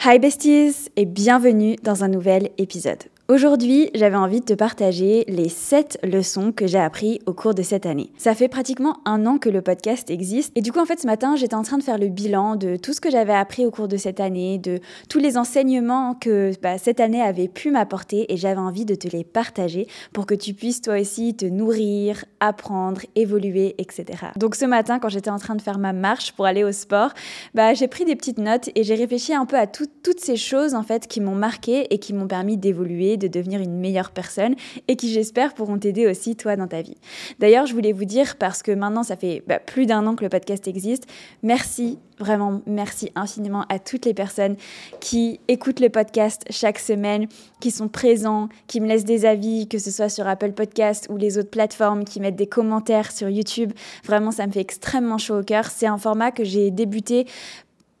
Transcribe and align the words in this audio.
Hi 0.00 0.20
besties 0.20 0.90
et 0.94 1.06
bienvenue 1.06 1.74
dans 1.82 2.04
un 2.04 2.08
nouvel 2.08 2.50
épisode. 2.56 3.02
Aujourd'hui, 3.30 3.90
j'avais 3.94 4.16
envie 4.16 4.40
de 4.40 4.46
te 4.46 4.54
partager 4.54 5.26
les 5.28 5.50
7 5.50 5.98
leçons 6.02 6.50
que 6.50 6.66
j'ai 6.66 6.78
appris 6.78 7.20
au 7.26 7.34
cours 7.34 7.52
de 7.52 7.60
cette 7.60 7.84
année. 7.84 8.10
Ça 8.16 8.34
fait 8.34 8.48
pratiquement 8.48 9.00
un 9.04 9.26
an 9.26 9.36
que 9.36 9.50
le 9.50 9.60
podcast 9.60 10.08
existe 10.08 10.50
et 10.54 10.62
du 10.62 10.72
coup 10.72 10.78
en 10.78 10.86
fait 10.86 10.98
ce 10.98 11.06
matin 11.06 11.36
j'étais 11.36 11.54
en 11.54 11.60
train 11.60 11.76
de 11.76 11.82
faire 11.82 11.98
le 11.98 12.08
bilan 12.08 12.56
de 12.56 12.76
tout 12.76 12.94
ce 12.94 13.02
que 13.02 13.10
j'avais 13.10 13.34
appris 13.34 13.66
au 13.66 13.70
cours 13.70 13.86
de 13.86 13.98
cette 13.98 14.18
année, 14.18 14.56
de 14.56 14.80
tous 15.10 15.18
les 15.18 15.36
enseignements 15.36 16.14
que 16.14 16.52
bah, 16.62 16.78
cette 16.78 17.00
année 17.00 17.20
avait 17.20 17.48
pu 17.48 17.70
m'apporter 17.70 18.32
et 18.32 18.38
j'avais 18.38 18.60
envie 18.60 18.86
de 18.86 18.94
te 18.94 19.08
les 19.08 19.24
partager 19.24 19.88
pour 20.14 20.24
que 20.24 20.34
tu 20.34 20.54
puisses 20.54 20.80
toi 20.80 20.98
aussi 20.98 21.36
te 21.36 21.44
nourrir, 21.44 22.24
apprendre, 22.40 23.02
évoluer, 23.14 23.74
etc. 23.76 24.06
Donc 24.36 24.54
ce 24.54 24.64
matin 24.64 24.98
quand 24.98 25.10
j'étais 25.10 25.28
en 25.28 25.38
train 25.38 25.54
de 25.54 25.60
faire 25.60 25.78
ma 25.78 25.92
marche 25.92 26.32
pour 26.32 26.46
aller 26.46 26.64
au 26.64 26.72
sport, 26.72 27.10
bah, 27.52 27.74
j'ai 27.74 27.88
pris 27.88 28.06
des 28.06 28.16
petites 28.16 28.38
notes 28.38 28.70
et 28.74 28.84
j'ai 28.84 28.94
réfléchi 28.94 29.34
un 29.34 29.44
peu 29.44 29.58
à 29.58 29.66
toutes 29.66 30.20
ces 30.20 30.36
choses 30.36 30.74
en 30.74 30.82
fait 30.82 31.06
qui 31.06 31.20
m'ont 31.20 31.34
marqué 31.34 31.92
et 31.92 31.98
qui 31.98 32.14
m'ont 32.14 32.26
permis 32.26 32.56
d'évoluer 32.56 33.17
de 33.18 33.28
devenir 33.28 33.60
une 33.60 33.78
meilleure 33.78 34.10
personne 34.10 34.54
et 34.86 34.96
qui 34.96 35.12
j'espère 35.12 35.54
pourront 35.54 35.78
t'aider 35.78 36.06
aussi 36.06 36.36
toi 36.36 36.56
dans 36.56 36.66
ta 36.66 36.82
vie. 36.82 36.96
D'ailleurs, 37.38 37.66
je 37.66 37.74
voulais 37.74 37.92
vous 37.92 38.04
dire, 38.04 38.36
parce 38.36 38.62
que 38.62 38.72
maintenant 38.72 39.02
ça 39.02 39.16
fait 39.16 39.42
bah, 39.46 39.58
plus 39.58 39.86
d'un 39.86 40.06
an 40.06 40.14
que 40.14 40.24
le 40.24 40.30
podcast 40.30 40.66
existe, 40.68 41.06
merci, 41.42 41.98
vraiment 42.18 42.62
merci 42.66 43.10
infiniment 43.14 43.64
à 43.68 43.78
toutes 43.78 44.04
les 44.04 44.14
personnes 44.14 44.56
qui 45.00 45.40
écoutent 45.48 45.80
le 45.80 45.88
podcast 45.88 46.44
chaque 46.50 46.78
semaine, 46.78 47.26
qui 47.60 47.70
sont 47.70 47.88
présents, 47.88 48.48
qui 48.66 48.80
me 48.80 48.86
laissent 48.86 49.04
des 49.04 49.24
avis, 49.24 49.68
que 49.68 49.78
ce 49.78 49.90
soit 49.90 50.08
sur 50.08 50.26
Apple 50.26 50.52
Podcast 50.52 51.06
ou 51.10 51.16
les 51.16 51.38
autres 51.38 51.50
plateformes, 51.50 52.04
qui 52.04 52.20
mettent 52.20 52.36
des 52.36 52.46
commentaires 52.46 53.12
sur 53.12 53.28
YouTube. 53.28 53.72
Vraiment, 54.04 54.30
ça 54.30 54.46
me 54.46 54.52
fait 54.52 54.60
extrêmement 54.60 55.18
chaud 55.18 55.40
au 55.40 55.42
cœur. 55.42 55.66
C'est 55.66 55.86
un 55.86 55.98
format 55.98 56.30
que 56.30 56.44
j'ai 56.44 56.70
débuté 56.70 57.26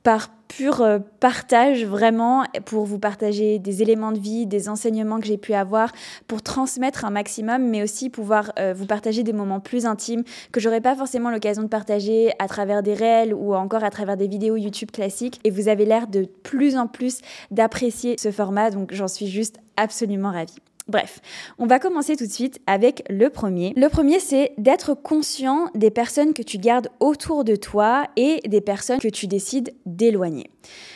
par 0.02 0.30
pur 0.48 0.80
euh, 0.80 0.98
partage 1.20 1.84
vraiment 1.84 2.44
pour 2.64 2.84
vous 2.84 2.98
partager 2.98 3.58
des 3.58 3.82
éléments 3.82 4.12
de 4.12 4.18
vie, 4.18 4.46
des 4.46 4.68
enseignements 4.68 5.20
que 5.20 5.26
j'ai 5.26 5.36
pu 5.36 5.54
avoir, 5.54 5.92
pour 6.26 6.42
transmettre 6.42 7.04
un 7.04 7.10
maximum, 7.10 7.68
mais 7.68 7.82
aussi 7.82 8.10
pouvoir 8.10 8.52
euh, 8.58 8.72
vous 8.74 8.86
partager 8.86 9.22
des 9.22 9.32
moments 9.32 9.60
plus 9.60 9.86
intimes 9.86 10.24
que 10.52 10.60
j'aurais 10.60 10.80
pas 10.80 10.96
forcément 10.96 11.30
l'occasion 11.30 11.62
de 11.62 11.68
partager 11.68 12.32
à 12.38 12.48
travers 12.48 12.82
des 12.82 12.94
réels 12.94 13.34
ou 13.34 13.54
encore 13.54 13.84
à 13.84 13.90
travers 13.90 14.16
des 14.16 14.28
vidéos 14.28 14.56
YouTube 14.56 14.90
classiques. 14.90 15.40
Et 15.44 15.50
vous 15.50 15.68
avez 15.68 15.84
l'air 15.84 16.06
de 16.06 16.24
plus 16.42 16.76
en 16.76 16.86
plus 16.86 17.20
d'apprécier 17.50 18.16
ce 18.18 18.30
format, 18.30 18.70
donc 18.70 18.92
j'en 18.92 19.08
suis 19.08 19.26
juste 19.26 19.58
absolument 19.76 20.32
ravie. 20.32 20.56
Bref, 20.88 21.20
on 21.58 21.66
va 21.66 21.78
commencer 21.78 22.16
tout 22.16 22.24
de 22.24 22.32
suite 22.32 22.60
avec 22.66 23.04
le 23.10 23.28
premier. 23.28 23.74
Le 23.76 23.88
premier, 23.88 24.20
c'est 24.20 24.52
d'être 24.56 24.94
conscient 24.94 25.68
des 25.74 25.90
personnes 25.90 26.32
que 26.32 26.42
tu 26.42 26.56
gardes 26.56 26.88
autour 26.98 27.44
de 27.44 27.56
toi 27.56 28.06
et 28.16 28.40
des 28.48 28.62
personnes 28.62 28.98
que 28.98 29.08
tu 29.08 29.26
décides 29.26 29.74
d'éloigner. 29.84 30.50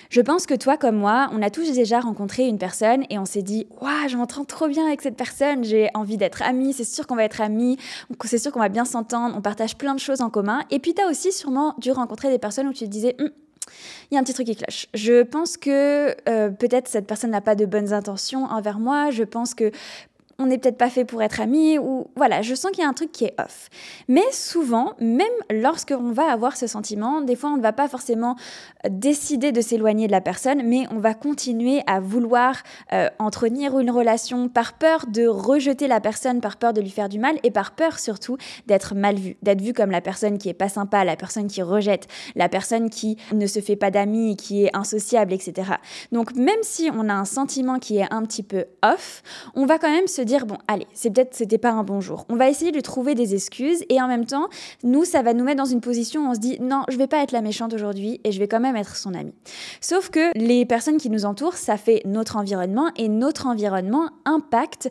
Je 0.08 0.22
pense 0.22 0.46
que 0.46 0.54
toi 0.54 0.78
comme 0.78 0.96
moi, 0.96 1.28
on 1.32 1.42
a 1.42 1.50
tous 1.50 1.72
déjà 1.72 2.00
rencontré 2.00 2.46
une 2.46 2.56
personne 2.56 3.04
et 3.10 3.18
on 3.18 3.26
s'est 3.26 3.42
dit 3.42 3.66
Waouh, 3.82 4.08
je 4.08 4.16
m'entends 4.16 4.46
trop 4.46 4.66
bien 4.66 4.86
avec 4.86 5.02
cette 5.02 5.16
personne, 5.16 5.62
j'ai 5.62 5.90
envie 5.92 6.16
d'être 6.16 6.40
amie, 6.40 6.72
c'est 6.72 6.84
sûr 6.84 7.06
qu'on 7.06 7.16
va 7.16 7.24
être 7.24 7.42
amis, 7.42 7.76
c'est 8.24 8.38
sûr 8.38 8.50
qu'on 8.50 8.60
va 8.60 8.70
bien 8.70 8.86
s'entendre, 8.86 9.34
on 9.36 9.42
partage 9.42 9.76
plein 9.76 9.94
de 9.94 10.00
choses 10.00 10.22
en 10.22 10.30
commun. 10.30 10.60
Et 10.70 10.78
puis 10.78 10.94
tu 10.94 11.02
as 11.02 11.06
aussi 11.06 11.32
sûrement 11.32 11.74
dû 11.78 11.92
rencontrer 11.92 12.30
des 12.30 12.38
personnes 12.38 12.66
où 12.66 12.72
tu 12.72 12.84
te 12.84 12.90
disais 12.90 13.14
hum, 13.20 13.28
il 14.11 14.15
y 14.15 14.17
a 14.17 14.20
un 14.20 14.25
petit 14.25 14.34
truc 14.34 14.47
qui 14.47 14.56
cloche. 14.56 14.87
Je 14.95 15.23
pense 15.23 15.56
que 15.56 16.15
euh, 16.28 16.51
peut-être 16.51 16.89
cette 16.89 17.06
personne 17.06 17.31
n'a 17.31 17.41
pas 17.41 17.55
de 17.55 17.67
bonnes 17.67 17.92
intentions 17.92 18.45
envers 18.45 18.78
moi. 18.78 19.11
Je 19.11 19.25
pense 19.25 19.55
que 19.55 19.70
on 20.38 20.47
n'est 20.47 20.58
peut-être 20.58 20.78
pas 20.78 20.91
fait 20.91 21.05
pour 21.05 21.22
être 21.22 21.41
amis 21.41 21.78
ou 21.78 22.06
voilà, 22.16 22.42
je 22.42 22.55
sens 22.55 22.70
qu'il 22.72 22.83
y 22.83 22.86
a 22.86 22.88
un 22.88 22.94
truc 22.94 23.12
qui 23.12 23.25
est 23.25 23.34
off. 23.38 23.69
Mais 24.08 24.25
souvent, 24.33 24.94
même 25.00 25.27
lorsqu'on 25.50 26.12
va 26.12 26.30
avoir 26.30 26.56
ce 26.56 26.66
sentiment, 26.66 27.20
des 27.20 27.36
fois 27.36 27.50
on 27.50 27.56
ne 27.56 27.62
va 27.62 27.72
pas 27.72 27.88
forcément 27.88 28.36
décider 28.88 29.53
de 29.53 29.60
s'éloigner 29.60 30.06
de 30.06 30.12
la 30.12 30.20
personne, 30.20 30.62
mais 30.64 30.86
on 30.91 30.98
va 30.98 31.14
continuer 31.14 31.83
à 31.86 32.00
vouloir 32.00 32.62
euh, 32.92 33.08
entretenir 33.19 33.78
une 33.78 33.91
relation 33.91 34.48
par 34.48 34.75
peur 34.75 35.06
de 35.06 35.27
rejeter 35.27 35.88
la 35.88 36.00
personne, 36.00 36.41
par 36.41 36.56
peur 36.56 36.72
de 36.72 36.80
lui 36.80 36.91
faire 36.91 37.08
du 37.08 37.19
mal 37.19 37.36
et 37.42 37.50
par 37.50 37.72
peur 37.72 37.98
surtout 37.98 38.36
d'être 38.66 38.94
mal 38.94 39.16
vu, 39.16 39.37
d'être 39.43 39.60
vu 39.60 39.72
comme 39.72 39.91
la 39.91 40.00
personne 40.00 40.38
qui 40.38 40.49
est 40.49 40.54
pas 40.54 40.69
sympa, 40.69 41.04
la 41.04 41.16
personne 41.16 41.47
qui 41.47 41.62
rejette, 41.62 42.09
la 42.34 42.49
personne 42.49 42.91
qui 42.91 43.16
ne 43.32 43.47
se 43.47 43.60
fait 43.60 43.76
pas 43.76 43.91
d'amis, 43.91 44.37
qui 44.37 44.64
est 44.64 44.76
insociable, 44.76 45.32
etc. 45.32 45.72
Donc 46.10 46.34
même 46.34 46.62
si 46.62 46.91
on 46.93 47.09
a 47.09 47.14
un 47.14 47.25
sentiment 47.25 47.78
qui 47.78 47.99
est 47.99 48.12
un 48.12 48.22
petit 48.22 48.43
peu 48.43 48.66
off, 48.82 49.22
on 49.54 49.66
va 49.66 49.78
quand 49.78 49.91
même 49.91 50.06
se 50.06 50.22
dire 50.22 50.47
bon, 50.47 50.59
allez, 50.69 50.87
c'est 50.93 51.10
peut-être 51.10 51.34
c'était 51.34 51.59
pas 51.59 51.71
un 51.71 51.84
bon 51.84 52.00
jour. 52.00 52.27
On 52.28 52.37
va 52.37 52.49
essayer 52.49 52.72
de 52.72 52.81
trouver 52.81 53.15
des 53.15 53.34
excuses 53.34 53.84
et 53.88 54.00
en 54.00 54.09
même 54.09 54.27
temps, 54.27 54.49
nous, 54.83 55.05
ça 55.05 55.22
va 55.22 55.34
nous 55.34 55.44
mettre 55.44 55.62
dans 55.62 55.69
une 55.69 55.81
position 55.81 56.27
où 56.27 56.31
on 56.31 56.34
se 56.34 56.41
dit 56.41 56.59
non, 56.60 56.83
je 56.88 56.97
vais 56.97 57.06
pas 57.06 57.22
être 57.22 57.33
la 57.33 57.43
méchante 57.43 57.75
aujourd'hui 57.75 58.21
et 58.25 58.32
je 58.32 58.38
vais 58.38 58.49
quand 58.49 58.61
même 58.61 58.77
être 58.77 58.97
son 58.97 59.15
ami. 59.15 59.34
Sauf 59.81 60.11
que 60.11 60.37
les 60.38 60.65
personnes 60.65 60.99
qui 60.99 61.11
nous 61.11 61.25
entourent, 61.25 61.55
ça 61.55 61.77
fait 61.77 62.03
notre 62.05 62.37
environnement 62.37 62.91
et 62.97 63.09
notre 63.09 63.47
environnement 63.47 64.11
impacte 64.25 64.88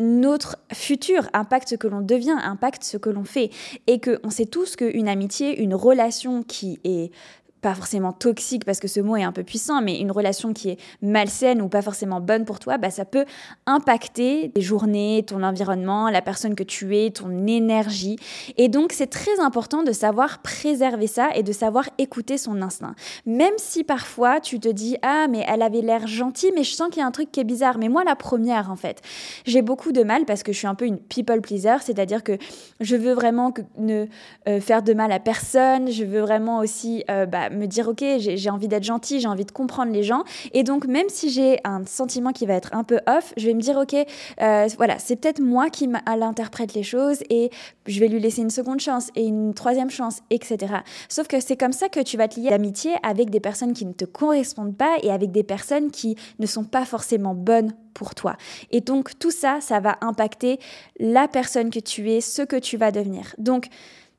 notre 0.00 0.56
futur, 0.72 1.28
impacte 1.32 1.68
ce 1.68 1.74
que 1.74 1.86
l'on 1.86 2.00
devient, 2.00 2.36
impacte 2.42 2.82
ce 2.82 2.96
que 2.96 3.10
l'on 3.10 3.24
fait. 3.24 3.50
Et 3.86 4.00
qu'on 4.00 4.30
sait 4.30 4.46
tous 4.46 4.76
qu'une 4.76 5.08
amitié, 5.08 5.60
une 5.62 5.74
relation 5.74 6.42
qui 6.42 6.80
est 6.84 7.12
pas 7.60 7.74
forcément 7.74 8.12
toxique 8.12 8.64
parce 8.64 8.80
que 8.80 8.88
ce 8.88 9.00
mot 9.00 9.16
est 9.16 9.22
un 9.22 9.32
peu 9.32 9.42
puissant, 9.42 9.82
mais 9.82 10.00
une 10.00 10.10
relation 10.10 10.52
qui 10.52 10.70
est 10.70 10.78
malsaine 11.02 11.60
ou 11.60 11.68
pas 11.68 11.82
forcément 11.82 12.20
bonne 12.20 12.44
pour 12.44 12.58
toi, 12.58 12.78
bah, 12.78 12.90
ça 12.90 13.04
peut 13.04 13.24
impacter 13.66 14.50
tes 14.54 14.60
journées, 14.60 15.24
ton 15.26 15.42
environnement, 15.42 16.08
la 16.08 16.22
personne 16.22 16.54
que 16.54 16.62
tu 16.62 16.96
es, 16.96 17.10
ton 17.10 17.46
énergie. 17.46 18.16
Et 18.56 18.68
donc 18.68 18.92
c'est 18.92 19.08
très 19.08 19.40
important 19.40 19.82
de 19.82 19.92
savoir 19.92 20.38
préserver 20.38 21.06
ça 21.06 21.30
et 21.34 21.42
de 21.42 21.52
savoir 21.52 21.88
écouter 21.98 22.38
son 22.38 22.62
instinct. 22.62 22.94
Même 23.26 23.54
si 23.58 23.84
parfois 23.84 24.40
tu 24.40 24.58
te 24.58 24.68
dis 24.68 24.96
ah 25.02 25.26
mais 25.28 25.44
elle 25.46 25.62
avait 25.62 25.82
l'air 25.82 26.06
gentille, 26.06 26.52
mais 26.54 26.64
je 26.64 26.72
sens 26.72 26.88
qu'il 26.88 27.00
y 27.00 27.02
a 27.02 27.06
un 27.06 27.10
truc 27.10 27.30
qui 27.30 27.40
est 27.40 27.44
bizarre. 27.44 27.78
Mais 27.78 27.88
moi 27.88 28.04
la 28.04 28.16
première 28.16 28.70
en 28.70 28.76
fait, 28.76 29.02
j'ai 29.44 29.62
beaucoup 29.62 29.92
de 29.92 30.02
mal 30.02 30.24
parce 30.24 30.42
que 30.42 30.52
je 30.52 30.58
suis 30.58 30.66
un 30.66 30.74
peu 30.74 30.86
une 30.86 30.98
people 30.98 31.40
pleaser, 31.40 31.76
c'est-à-dire 31.82 32.22
que 32.22 32.38
je 32.80 32.96
veux 32.96 33.12
vraiment 33.12 33.52
ne 33.78 34.06
euh, 34.48 34.60
faire 34.60 34.82
de 34.82 34.94
mal 34.94 35.12
à 35.12 35.18
personne, 35.18 35.90
je 35.90 36.04
veux 36.04 36.20
vraiment 36.20 36.58
aussi 36.60 37.04
euh, 37.10 37.26
bah, 37.26 37.49
me 37.50 37.66
dire 37.66 37.88
ok 37.88 38.04
j'ai 38.18 38.50
envie 38.50 38.68
d'être 38.68 38.84
gentil, 38.84 39.20
j'ai 39.20 39.28
envie 39.28 39.44
de 39.44 39.52
comprendre 39.52 39.92
les 39.92 40.02
gens 40.02 40.24
et 40.52 40.62
donc 40.62 40.86
même 40.86 41.08
si 41.08 41.30
j'ai 41.30 41.58
un 41.64 41.84
sentiment 41.86 42.32
qui 42.32 42.46
va 42.46 42.54
être 42.54 42.74
un 42.74 42.84
peu 42.84 43.00
off, 43.06 43.32
je 43.36 43.46
vais 43.46 43.54
me 43.54 43.60
dire 43.60 43.76
ok 43.76 43.94
euh, 43.94 44.68
voilà 44.76 44.98
c'est 44.98 45.16
peut-être 45.16 45.40
moi 45.40 45.70
qui 45.70 45.88
interprète 46.04 46.74
les 46.74 46.82
choses 46.82 47.22
et 47.30 47.50
je 47.86 48.00
vais 48.00 48.08
lui 48.08 48.20
laisser 48.20 48.42
une 48.42 48.50
seconde 48.50 48.80
chance 48.80 49.10
et 49.16 49.24
une 49.24 49.54
troisième 49.54 49.90
chance 49.90 50.20
etc. 50.30 50.74
Sauf 51.08 51.26
que 51.28 51.40
c'est 51.40 51.56
comme 51.56 51.72
ça 51.72 51.88
que 51.88 52.00
tu 52.00 52.16
vas 52.16 52.28
te 52.28 52.38
lier 52.38 52.50
d'amitié 52.50 52.92
avec 53.02 53.30
des 53.30 53.40
personnes 53.40 53.72
qui 53.72 53.86
ne 53.86 53.92
te 53.92 54.04
correspondent 54.04 54.76
pas 54.76 54.96
et 55.02 55.10
avec 55.10 55.30
des 55.32 55.42
personnes 55.42 55.90
qui 55.90 56.16
ne 56.38 56.46
sont 56.46 56.64
pas 56.64 56.84
forcément 56.84 57.34
bonnes 57.34 57.72
pour 57.94 58.14
toi. 58.14 58.36
Et 58.70 58.80
donc 58.80 59.18
tout 59.18 59.30
ça, 59.30 59.60
ça 59.60 59.80
va 59.80 59.98
impacter 60.00 60.58
la 60.98 61.28
personne 61.28 61.70
que 61.70 61.80
tu 61.80 62.10
es, 62.10 62.20
ce 62.20 62.42
que 62.42 62.56
tu 62.56 62.76
vas 62.76 62.90
devenir. 62.90 63.34
Donc 63.38 63.68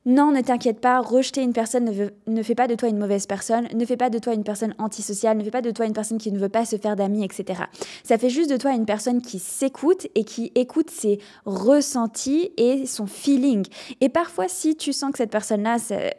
non, 0.06 0.32
ne 0.32 0.42
t'inquiète 0.42 0.80
pas, 0.80 1.00
rejeter 1.00 1.44
une 1.44 1.54
personne 1.54 1.86
ne, 1.86 2.08
ne, 2.26 2.42
fait 2.42 2.56
pas 2.56 2.68
de 2.68 2.74
toi 2.74 2.90
une 2.90 2.98
mauvaise 2.98 3.28
personne, 3.28 3.68
ne 3.72 3.86
fait 3.86 3.98
pas 3.98 4.10
de 4.10 4.18
toi 4.18 4.34
une 4.34 4.44
personne 4.44 4.74
antisociale, 4.80 5.38
ne 5.38 5.44
fait 5.44 5.52
pas 5.52 5.62
de 5.62 5.70
toi 5.70 5.86
une 5.86 5.94
personne 5.94 6.18
qui 6.18 6.32
ne 6.32 6.40
veut 6.40 6.50
pas 6.50 6.66
se 6.66 6.78
faire 6.78 6.96
d'amis, 6.96 7.24
etc. 7.24 7.64
Ça 8.04 8.18
fait 8.18 8.32
juste 8.32 8.50
de 8.50 8.58
toi 8.58 8.72
une 8.72 8.86
personne 8.86 9.22
qui 9.22 9.38
s'écoute 9.38 10.08
et 10.16 10.24
qui 10.24 10.52
écoute 10.56 10.90
ses 10.90 11.20
ressentis 11.46 12.52
et 12.58 12.88
son 12.88 13.06
feeling. 13.06 13.64
Et 14.00 14.10
parfois, 14.10 14.48
si 14.48 14.76
tu 14.76 14.92
sens 14.92 15.12
que 15.12 15.20
cette 15.20 15.30
personne-là, 15.30 15.78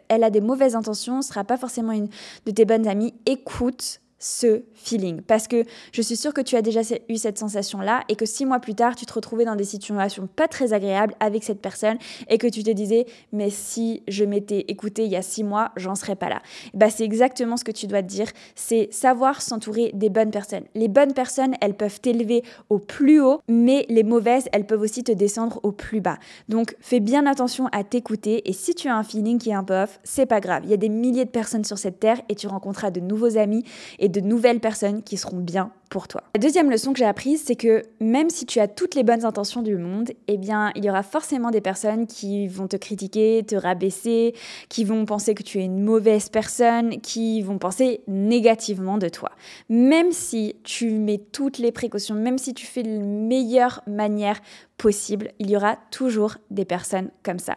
elle 0.09 0.23
a 0.23 0.31
des 0.31 0.41
mauvaises 0.41 0.77
intentions, 0.77 1.17
ne 1.17 1.23
sera 1.23 1.43
pas 1.43 1.57
forcément 1.57 1.93
une 1.93 2.09
de 2.47 2.53
tes 2.53 2.65
bonnes 2.65 2.87
amies, 2.87 3.15
écoute 3.27 4.02
ce 4.23 4.63
feeling. 4.75 5.21
Parce 5.21 5.49
que 5.49 5.65
je 5.93 6.01
suis 6.01 6.17
sûre 6.17 6.33
que 6.33 6.41
tu 6.41 6.55
as 6.55 6.63
déjà 6.63 6.81
eu 7.09 7.17
cette 7.17 7.39
sensation-là 7.39 8.05
et 8.09 8.15
que 8.15 8.25
six 8.25 8.47
mois 8.47 8.61
plus 8.61 8.77
tard, 8.77 8.95
tu 8.95 9.05
te 9.05 9.13
retrouvais 9.13 9.45
dans 9.45 9.57
des 9.57 9.65
situations 9.65 10.29
pas 10.29 10.47
très 10.47 10.73
agréables 10.73 11.15
avec 11.19 11.43
cette 11.43 11.61
personne 11.61 11.99
et 12.29 12.39
que 12.39 12.47
tu 12.47 12.63
te 12.63 12.71
disais, 12.71 13.07
mais 13.33 13.51
si 13.51 14.05
je 14.07 14.25
m'étais 14.25 14.65
écouté 14.69 15.05
il 15.05 15.11
y 15.11 15.17
a 15.17 15.23
six 15.23 15.43
mois, 15.43 15.73
j'en 15.77 15.97
serais 15.97 16.15
pas 16.15 16.29
là. 16.29 16.41
Bah, 16.73 16.89
c'est 16.89 17.03
exactement 17.03 17.57
ce 17.57 17.65
que 17.65 17.73
tu 17.73 17.89
dois 17.89 18.01
te 18.03 18.07
dire, 18.07 18.29
c'est 18.55 18.89
savoir 18.93 19.43
s'entourer 19.43 19.91
des 19.93 20.09
bonnes 20.09 20.31
personnes. 20.31 20.65
Les 20.77 20.89
bonnes 20.89 21.15
personnes, 21.15 21.55
elles 21.61 21.75
peuvent 21.75 22.01
t'élever 22.01 22.45
au 22.71 22.79
plus 22.79 23.21
haut, 23.21 23.41
mais 23.49 23.87
les 23.89 24.05
mauvaises, 24.05 24.49
elles 24.53 24.67
peuvent 24.67 24.83
aussi 24.83 25.03
te 25.03 25.13
descendre 25.13 25.59
au 25.65 25.73
plus 25.73 26.01
bas. 26.01 26.19
Donc, 26.49 26.77
fais 26.79 27.01
bien 27.01 27.27
attention 27.27 27.67
à 27.73 27.83
t'écouter 27.83 28.49
et 28.49 28.53
si 28.53 28.77
tu 28.77 28.87
as 28.87 28.97
un 28.97 29.03
feeling 29.03 29.39
qui 29.39 29.51
est 29.51 29.55
un 29.55 29.65
peu 29.65 29.83
off, 29.83 29.99
c'est 30.05 30.27
pas 30.27 30.39
grave. 30.39 30.63
Il 30.65 30.71
y 30.71 30.75
a 30.75 30.77
des 30.77 30.89
milliers 30.89 31.25
de 31.25 31.31
personnes 31.31 31.65
sur 31.65 31.79
cette 31.79 31.99
terre 31.99 32.21
et 32.29 32.37
tu 32.37 32.47
rencontreras 32.47 32.93
de 32.93 33.01
nouveaux 33.01 33.37
amis 33.37 33.65
et 33.99 34.12
de 34.13 34.21
nouvelles 34.21 34.61
personnes 34.61 35.03
qui 35.03 35.17
seront 35.17 35.41
bien 35.41 35.73
pour. 35.93 36.07
La 36.35 36.41
deuxième 36.41 36.71
leçon 36.71 36.93
que 36.93 36.99
j'ai 36.99 37.05
apprise, 37.05 37.43
c'est 37.45 37.57
que 37.57 37.83
même 38.01 38.31
si 38.31 38.47
tu 38.47 38.61
as 38.61 38.69
toutes 38.69 38.95
les 38.95 39.03
bonnes 39.03 39.25
intentions 39.25 39.63
du 39.63 39.77
monde, 39.77 40.11
eh 40.27 40.39
bien, 40.39 40.73
il 40.75 40.85
y 40.85 40.91
aura 40.91 41.03
forcément 41.03 41.51
des 41.51 41.61
personnes 41.61 42.07
qui 42.07 42.49
vont 42.49 42.67
te 42.67 42.77
critiquer, 42.77 43.45
te 43.47 43.55
rabaisser, 43.55 44.35
qui 44.69 44.85
vont 44.85 45.05
penser 45.05 45.35
que 45.35 45.43
tu 45.43 45.59
es 45.61 45.65
une 45.65 45.83
mauvaise 45.83 46.29
personne, 46.29 47.01
qui 47.01 47.43
vont 47.43 47.59
penser 47.59 48.01
négativement 48.09 48.99
de 48.99 49.09
toi. 49.09 49.31
Même 49.69 50.13
si 50.13 50.57
tu 50.65 50.91
mets 50.91 51.19
toutes 51.19 51.59
les 51.59 51.73
précautions, 51.73 52.15
même 52.15 52.39
si 52.39 52.55
tu 52.55 52.67
fais 52.67 52.83
de 52.83 52.91
la 52.91 53.05
meilleure 53.05 53.83
manière 53.87 54.41
possible, 54.79 55.31
il 55.39 55.51
y 55.51 55.57
aura 55.57 55.77
toujours 55.91 56.37
des 56.51 56.65
personnes 56.65 57.11
comme 57.23 57.39
ça. 57.39 57.57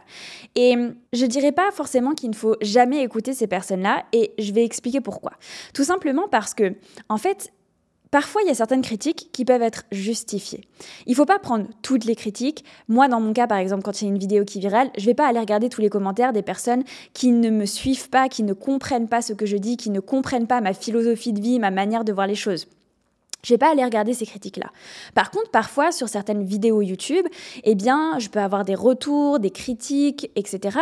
Et 0.55 0.75
je 1.13 1.25
dirais 1.25 1.51
pas 1.51 1.71
forcément 1.71 2.13
qu'il 2.13 2.29
ne 2.29 2.35
faut 2.35 2.55
jamais 2.61 3.01
écouter 3.01 3.33
ces 3.33 3.47
personnes-là 3.47 4.03
et 4.11 4.33
je 4.37 4.53
vais 4.53 4.63
expliquer 4.63 5.01
pourquoi. 5.01 5.31
Tout 5.73 5.83
simplement 5.83 6.27
parce 6.27 6.53
que 6.53 6.75
en 7.09 7.17
fait, 7.17 7.51
Parfois, 8.15 8.43
il 8.43 8.47
y 8.47 8.51
a 8.51 8.55
certaines 8.55 8.81
critiques 8.81 9.27
qui 9.33 9.43
peuvent 9.43 9.61
être 9.61 9.83
justifiées. 9.91 10.61
Il 11.05 11.09
ne 11.09 11.15
faut 11.17 11.25
pas 11.25 11.37
prendre 11.37 11.65
toutes 11.81 12.05
les 12.05 12.15
critiques. 12.15 12.63
Moi, 12.87 13.09
dans 13.09 13.19
mon 13.19 13.33
cas, 13.33 13.45
par 13.45 13.57
exemple, 13.57 13.83
quand 13.83 14.01
il 14.01 14.05
y 14.05 14.07
a 14.07 14.11
une 14.11 14.17
vidéo 14.17 14.45
qui 14.45 14.59
est 14.59 14.61
virale, 14.61 14.89
je 14.95 15.01
ne 15.01 15.07
vais 15.07 15.13
pas 15.13 15.27
aller 15.27 15.41
regarder 15.41 15.67
tous 15.67 15.81
les 15.81 15.89
commentaires 15.89 16.31
des 16.31 16.41
personnes 16.41 16.85
qui 17.11 17.31
ne 17.31 17.49
me 17.49 17.65
suivent 17.65 18.09
pas, 18.09 18.29
qui 18.29 18.43
ne 18.43 18.53
comprennent 18.53 19.09
pas 19.09 19.21
ce 19.21 19.33
que 19.33 19.45
je 19.45 19.57
dis, 19.57 19.75
qui 19.75 19.89
ne 19.89 19.99
comprennent 19.99 20.47
pas 20.47 20.61
ma 20.61 20.73
philosophie 20.73 21.33
de 21.33 21.41
vie, 21.41 21.59
ma 21.59 21.71
manière 21.71 22.05
de 22.05 22.13
voir 22.13 22.25
les 22.25 22.35
choses. 22.35 22.67
Je 23.45 23.55
pas 23.55 23.71
aller 23.71 23.83
regarder 23.83 24.13
ces 24.13 24.25
critiques-là. 24.25 24.71
Par 25.13 25.31
contre, 25.31 25.51
parfois, 25.51 25.91
sur 25.91 26.09
certaines 26.09 26.43
vidéos 26.43 26.81
YouTube, 26.81 27.25
eh 27.63 27.75
bien, 27.75 28.17
je 28.19 28.29
peux 28.29 28.39
avoir 28.39 28.65
des 28.65 28.75
retours, 28.75 29.39
des 29.39 29.51
critiques, 29.51 30.31
etc. 30.35 30.79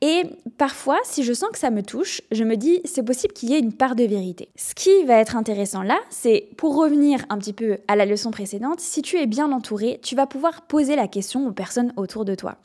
Et 0.00 0.22
parfois, 0.58 0.98
si 1.04 1.22
je 1.22 1.32
sens 1.32 1.50
que 1.52 1.58
ça 1.58 1.70
me 1.70 1.82
touche, 1.82 2.22
je 2.32 2.42
me 2.42 2.56
dis, 2.56 2.80
c'est 2.84 3.02
possible 3.02 3.34
qu'il 3.34 3.50
y 3.50 3.54
ait 3.54 3.58
une 3.58 3.72
part 3.72 3.94
de 3.94 4.04
vérité. 4.04 4.48
Ce 4.56 4.74
qui 4.74 5.04
va 5.04 5.18
être 5.18 5.36
intéressant 5.36 5.82
là, 5.82 5.98
c'est 6.10 6.48
pour 6.56 6.76
revenir 6.76 7.24
un 7.28 7.38
petit 7.38 7.52
peu 7.52 7.78
à 7.86 7.96
la 7.96 8.06
leçon 8.06 8.30
précédente, 8.30 8.80
si 8.80 9.02
tu 9.02 9.18
es 9.18 9.26
bien 9.26 9.52
entouré, 9.52 10.00
tu 10.02 10.14
vas 10.14 10.26
pouvoir 10.26 10.62
poser 10.62 10.96
la 10.96 11.08
question 11.08 11.46
aux 11.46 11.52
personnes 11.52 11.92
autour 11.96 12.24
de 12.24 12.34
toi. 12.34 12.56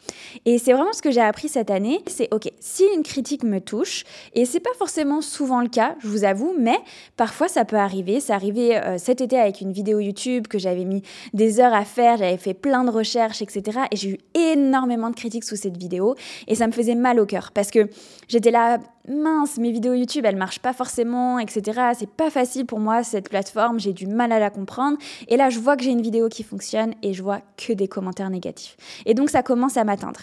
Et 0.46 0.58
c'est 0.58 0.74
vraiment 0.74 0.94
ce 0.94 1.02
que 1.02 1.12
j'ai 1.12 1.22
appris 1.22 1.50
cette 1.50 1.72
année, 1.72 2.02
c'est 2.08 2.34
ok, 2.34 2.50
si 2.60 2.84
une 2.96 3.04
critique 3.04 3.44
me 3.44 3.60
touche, 3.60 4.06
et 4.34 4.46
c'est 4.46 4.60
pas 4.60 4.74
forcément 4.78 5.22
souvent 5.22 5.62
le 5.62 5.70
cas, 5.70 5.96
je 6.00 6.08
vous 6.08 6.24
avoue, 6.24 6.54
mais 6.58 6.78
parfois 7.18 7.48
ça 7.48 7.66
peut 7.66 7.76
arriver. 7.76 8.20
C'est 8.20 8.34
arrivé 8.34 8.78
euh, 8.78 8.98
cet 8.98 9.22
été 9.22 9.41
avec 9.42 9.62
une 9.62 9.72
vidéo 9.72 10.00
YouTube 10.00 10.48
que 10.48 10.58
j'avais 10.58 10.86
mis 10.86 11.02
des 11.34 11.60
heures 11.60 11.74
à 11.74 11.86
faire, 11.86 12.18
j'avais 12.18 12.38
fait 12.38 12.54
plein 12.54 12.84
de 12.84 12.92
recherches, 12.92 13.42
etc. 13.42 13.82
Et 13.92 13.96
j'ai 13.96 14.10
eu 14.12 14.18
énormément 14.34 15.10
de 15.10 15.16
critiques 15.16 15.44
sous 15.44 15.56
cette 15.56 15.78
vidéo 15.78 16.16
et 16.48 16.56
ça 16.56 16.68
me 16.68 16.72
faisait 16.72 16.96
mal 16.96 17.20
au 17.20 17.26
cœur 17.26 17.52
parce 17.52 17.72
que 17.72 17.90
j'étais 18.28 18.52
là, 18.52 18.80
mince, 19.08 19.58
mes 19.58 19.72
vidéos 19.72 19.94
YouTube, 19.94 20.26
elles 20.26 20.36
marchent 20.36 20.60
pas 20.60 20.74
forcément, 20.74 21.40
etc. 21.40 21.82
C'est 21.98 22.10
pas 22.10 22.30
facile 22.30 22.66
pour 22.66 22.80
moi 22.80 23.04
cette 23.04 23.30
plateforme, 23.30 23.80
j'ai 23.80 23.94
du 23.94 24.08
mal 24.08 24.32
à 24.32 24.40
la 24.40 24.50
comprendre. 24.50 24.98
Et 25.28 25.38
là, 25.38 25.50
je 25.50 25.60
vois 25.60 25.78
que 25.78 25.84
j'ai 25.84 25.92
une 25.92 26.02
vidéo 26.02 26.30
qui 26.30 26.44
fonctionne 26.44 26.94
et 27.02 27.14
je 27.14 27.24
vois 27.24 27.42
que 27.58 27.74
des 27.74 27.88
commentaires 27.88 28.30
négatifs. 28.30 28.78
Et 29.06 29.14
donc, 29.14 29.30
ça 29.30 29.44
commence 29.44 29.78
à 29.78 29.84
m'atteindre. 29.84 30.22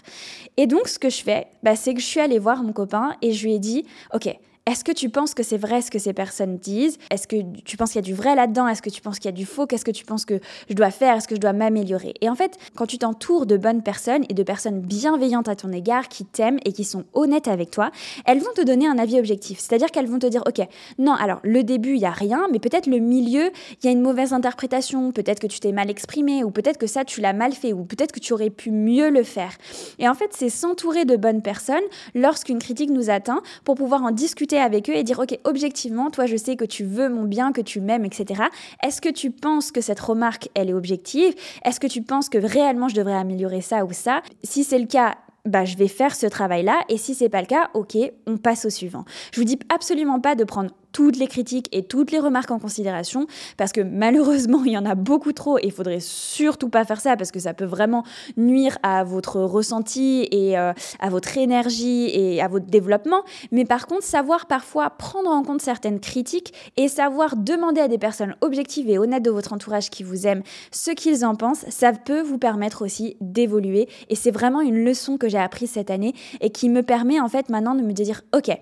Et 0.56 0.66
donc, 0.66 0.88
ce 0.88 0.98
que 0.98 1.10
je 1.10 1.22
fais, 1.22 1.48
bah, 1.62 1.76
c'est 1.76 1.94
que 1.94 2.00
je 2.00 2.06
suis 2.06 2.20
allée 2.20 2.38
voir 2.38 2.62
mon 2.62 2.72
copain 2.72 3.16
et 3.22 3.32
je 3.32 3.46
lui 3.46 3.54
ai 3.54 3.58
dit, 3.58 3.84
ok, 4.14 4.28
est-ce 4.68 4.84
que 4.84 4.92
tu 4.92 5.08
penses 5.08 5.32
que 5.32 5.42
c'est 5.42 5.56
vrai 5.56 5.80
ce 5.80 5.90
que 5.90 5.98
ces 5.98 6.12
personnes 6.12 6.58
disent? 6.58 6.98
Est-ce 7.10 7.26
que 7.26 7.36
tu 7.64 7.78
penses 7.78 7.92
qu'il 7.92 8.02
y 8.02 8.04
a 8.04 8.06
du 8.06 8.12
vrai 8.12 8.34
là-dedans? 8.34 8.68
Est-ce 8.68 8.82
que 8.82 8.90
tu 8.90 9.00
penses 9.00 9.18
qu'il 9.18 9.30
y 9.30 9.32
a 9.32 9.36
du 9.36 9.46
faux? 9.46 9.66
Qu'est-ce 9.66 9.84
que 9.84 9.90
tu 9.90 10.04
penses 10.04 10.26
que 10.26 10.40
je 10.68 10.74
dois 10.74 10.90
faire? 10.90 11.16
Est-ce 11.16 11.26
que 11.26 11.34
je 11.34 11.40
dois 11.40 11.54
m'améliorer? 11.54 12.12
Et 12.20 12.28
en 12.28 12.34
fait, 12.34 12.58
quand 12.76 12.84
tu 12.84 12.98
t'entoures 12.98 13.46
de 13.46 13.56
bonnes 13.56 13.82
personnes 13.82 14.26
et 14.28 14.34
de 14.34 14.42
personnes 14.42 14.80
bienveillantes 14.80 15.48
à 15.48 15.56
ton 15.56 15.72
égard, 15.72 16.08
qui 16.08 16.26
t'aiment 16.26 16.58
et 16.66 16.74
qui 16.74 16.84
sont 16.84 17.04
honnêtes 17.14 17.48
avec 17.48 17.70
toi, 17.70 17.90
elles 18.26 18.40
vont 18.40 18.52
te 18.54 18.60
donner 18.60 18.86
un 18.86 18.98
avis 18.98 19.18
objectif. 19.18 19.58
C'est-à-dire 19.58 19.90
qu'elles 19.90 20.06
vont 20.06 20.18
te 20.18 20.26
dire, 20.26 20.42
OK, 20.46 20.60
non, 20.98 21.14
alors 21.14 21.40
le 21.44 21.64
début, 21.64 21.94
il 21.94 22.00
n'y 22.00 22.04
a 22.04 22.10
rien, 22.10 22.46
mais 22.52 22.58
peut-être 22.58 22.88
le 22.88 22.98
milieu, 22.98 23.50
il 23.82 23.86
y 23.86 23.88
a 23.88 23.92
une 23.92 24.02
mauvaise 24.02 24.34
interprétation, 24.34 25.12
peut-être 25.12 25.40
que 25.40 25.46
tu 25.46 25.60
t'es 25.60 25.72
mal 25.72 25.88
exprimé, 25.88 26.44
ou 26.44 26.50
peut-être 26.50 26.76
que 26.76 26.86
ça, 26.86 27.06
tu 27.06 27.22
l'as 27.22 27.32
mal 27.32 27.54
fait, 27.54 27.72
ou 27.72 27.84
peut-être 27.84 28.12
que 28.12 28.20
tu 28.20 28.34
aurais 28.34 28.50
pu 28.50 28.70
mieux 28.70 29.08
le 29.08 29.22
faire. 29.22 29.56
Et 29.98 30.06
en 30.10 30.14
fait, 30.14 30.32
c'est 30.32 30.50
s'entourer 30.50 31.06
de 31.06 31.16
bonnes 31.16 31.40
personnes 31.40 31.76
lorsqu'une 32.14 32.58
critique 32.58 32.90
nous 32.90 33.08
atteint 33.08 33.40
pour 33.64 33.74
pouvoir 33.74 34.02
en 34.02 34.10
discuter 34.10 34.57
avec 34.58 34.88
eux 34.90 34.94
et 34.94 35.02
dire, 35.02 35.18
OK, 35.18 35.38
objectivement, 35.44 36.10
toi, 36.10 36.26
je 36.26 36.36
sais 36.36 36.56
que 36.56 36.64
tu 36.64 36.84
veux 36.84 37.08
mon 37.08 37.24
bien, 37.24 37.52
que 37.52 37.60
tu 37.60 37.80
m'aimes, 37.80 38.04
etc. 38.04 38.42
Est-ce 38.84 39.00
que 39.00 39.08
tu 39.08 39.30
penses 39.30 39.72
que 39.72 39.80
cette 39.80 40.00
remarque, 40.00 40.48
elle 40.54 40.70
est 40.70 40.74
objective? 40.74 41.34
Est-ce 41.64 41.80
que 41.80 41.86
tu 41.86 42.02
penses 42.02 42.28
que 42.28 42.38
réellement 42.38 42.88
je 42.88 42.94
devrais 42.94 43.14
améliorer 43.14 43.60
ça 43.60 43.84
ou 43.84 43.92
ça? 43.92 44.22
Si 44.42 44.64
c'est 44.64 44.78
le 44.78 44.86
cas, 44.86 45.16
bah, 45.44 45.64
je 45.64 45.76
vais 45.76 45.88
faire 45.88 46.14
ce 46.14 46.26
travail-là. 46.26 46.80
Et 46.88 46.98
si 46.98 47.14
c'est 47.14 47.28
pas 47.28 47.40
le 47.40 47.46
cas, 47.46 47.70
ok, 47.74 47.96
on 48.26 48.36
passe 48.36 48.66
au 48.66 48.70
suivant. 48.70 49.04
Je 49.32 49.40
vous 49.40 49.44
dis 49.44 49.58
absolument 49.74 50.20
pas 50.20 50.34
de 50.34 50.44
prendre 50.44 50.70
toutes 50.92 51.16
les 51.16 51.26
critiques 51.26 51.68
et 51.72 51.82
toutes 51.82 52.10
les 52.10 52.18
remarques 52.18 52.50
en 52.50 52.58
considération 52.58 53.26
parce 53.56 53.72
que 53.72 53.80
malheureusement 53.80 54.62
il 54.66 54.72
y 54.72 54.78
en 54.78 54.84
a 54.84 54.94
beaucoup 54.94 55.32
trop 55.32 55.58
et 55.58 55.62
il 55.64 55.72
faudrait 55.72 56.00
surtout 56.00 56.68
pas 56.68 56.84
faire 56.84 57.00
ça 57.00 57.16
parce 57.16 57.30
que 57.30 57.40
ça 57.40 57.54
peut 57.54 57.64
vraiment 57.64 58.04
nuire 58.36 58.78
à 58.82 59.04
votre 59.04 59.40
ressenti 59.40 60.28
et 60.30 60.58
euh, 60.58 60.72
à 61.00 61.10
votre 61.10 61.36
énergie 61.36 62.10
et 62.12 62.40
à 62.40 62.48
votre 62.48 62.66
développement. 62.66 63.22
Mais 63.52 63.64
par 63.64 63.86
contre 63.86 64.04
savoir 64.04 64.46
parfois 64.46 64.90
prendre 64.90 65.30
en 65.30 65.42
compte 65.42 65.62
certaines 65.62 66.00
critiques 66.00 66.52
et 66.76 66.88
savoir 66.88 67.36
demander 67.36 67.80
à 67.80 67.88
des 67.88 67.98
personnes 67.98 68.36
objectives 68.40 68.88
et 68.88 68.98
honnêtes 68.98 69.24
de 69.24 69.30
votre 69.30 69.52
entourage 69.52 69.90
qui 69.90 70.02
vous 70.02 70.26
aiment 70.26 70.42
ce 70.70 70.90
qu'ils 70.90 71.24
en 71.24 71.34
pensent 71.34 71.64
ça 71.68 71.92
peut 71.92 72.22
vous 72.22 72.38
permettre 72.38 72.82
aussi 72.84 73.16
d'évoluer. 73.20 73.88
Et 74.08 74.14
c'est 74.14 74.30
vraiment 74.30 74.60
une 74.60 74.84
leçon 74.84 75.16
que 75.16 75.28
j'ai 75.28 75.38
apprise 75.38 75.70
cette 75.70 75.90
année 75.90 76.14
et 76.40 76.50
qui 76.50 76.68
me 76.68 76.82
permet 76.82 77.20
en 77.20 77.28
fait 77.28 77.48
maintenant 77.48 77.74
de 77.74 77.82
me 77.82 77.92
dire 77.92 78.22
ok 78.34 78.58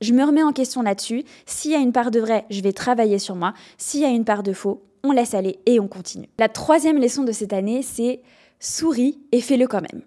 je 0.00 0.12
me 0.12 0.24
remets 0.24 0.42
en 0.42 0.52
question 0.52 0.82
là-dessus. 0.82 1.24
S'il 1.46 1.72
y 1.72 1.74
a 1.74 1.78
une 1.78 1.92
part 1.92 2.10
de 2.10 2.20
vrai, 2.20 2.44
je 2.50 2.60
vais 2.60 2.72
travailler 2.72 3.18
sur 3.18 3.34
moi. 3.34 3.54
S'il 3.78 4.00
y 4.00 4.04
a 4.04 4.08
une 4.08 4.24
part 4.24 4.42
de 4.42 4.52
faux, 4.52 4.82
on 5.02 5.12
laisse 5.12 5.34
aller 5.34 5.58
et 5.66 5.80
on 5.80 5.88
continue. 5.88 6.28
La 6.38 6.48
troisième 6.48 7.00
leçon 7.00 7.24
de 7.24 7.32
cette 7.32 7.52
année, 7.52 7.82
c'est 7.82 8.20
souris 8.60 9.18
et 9.32 9.40
fais-le 9.40 9.66
quand 9.66 9.80
même. 9.80 10.02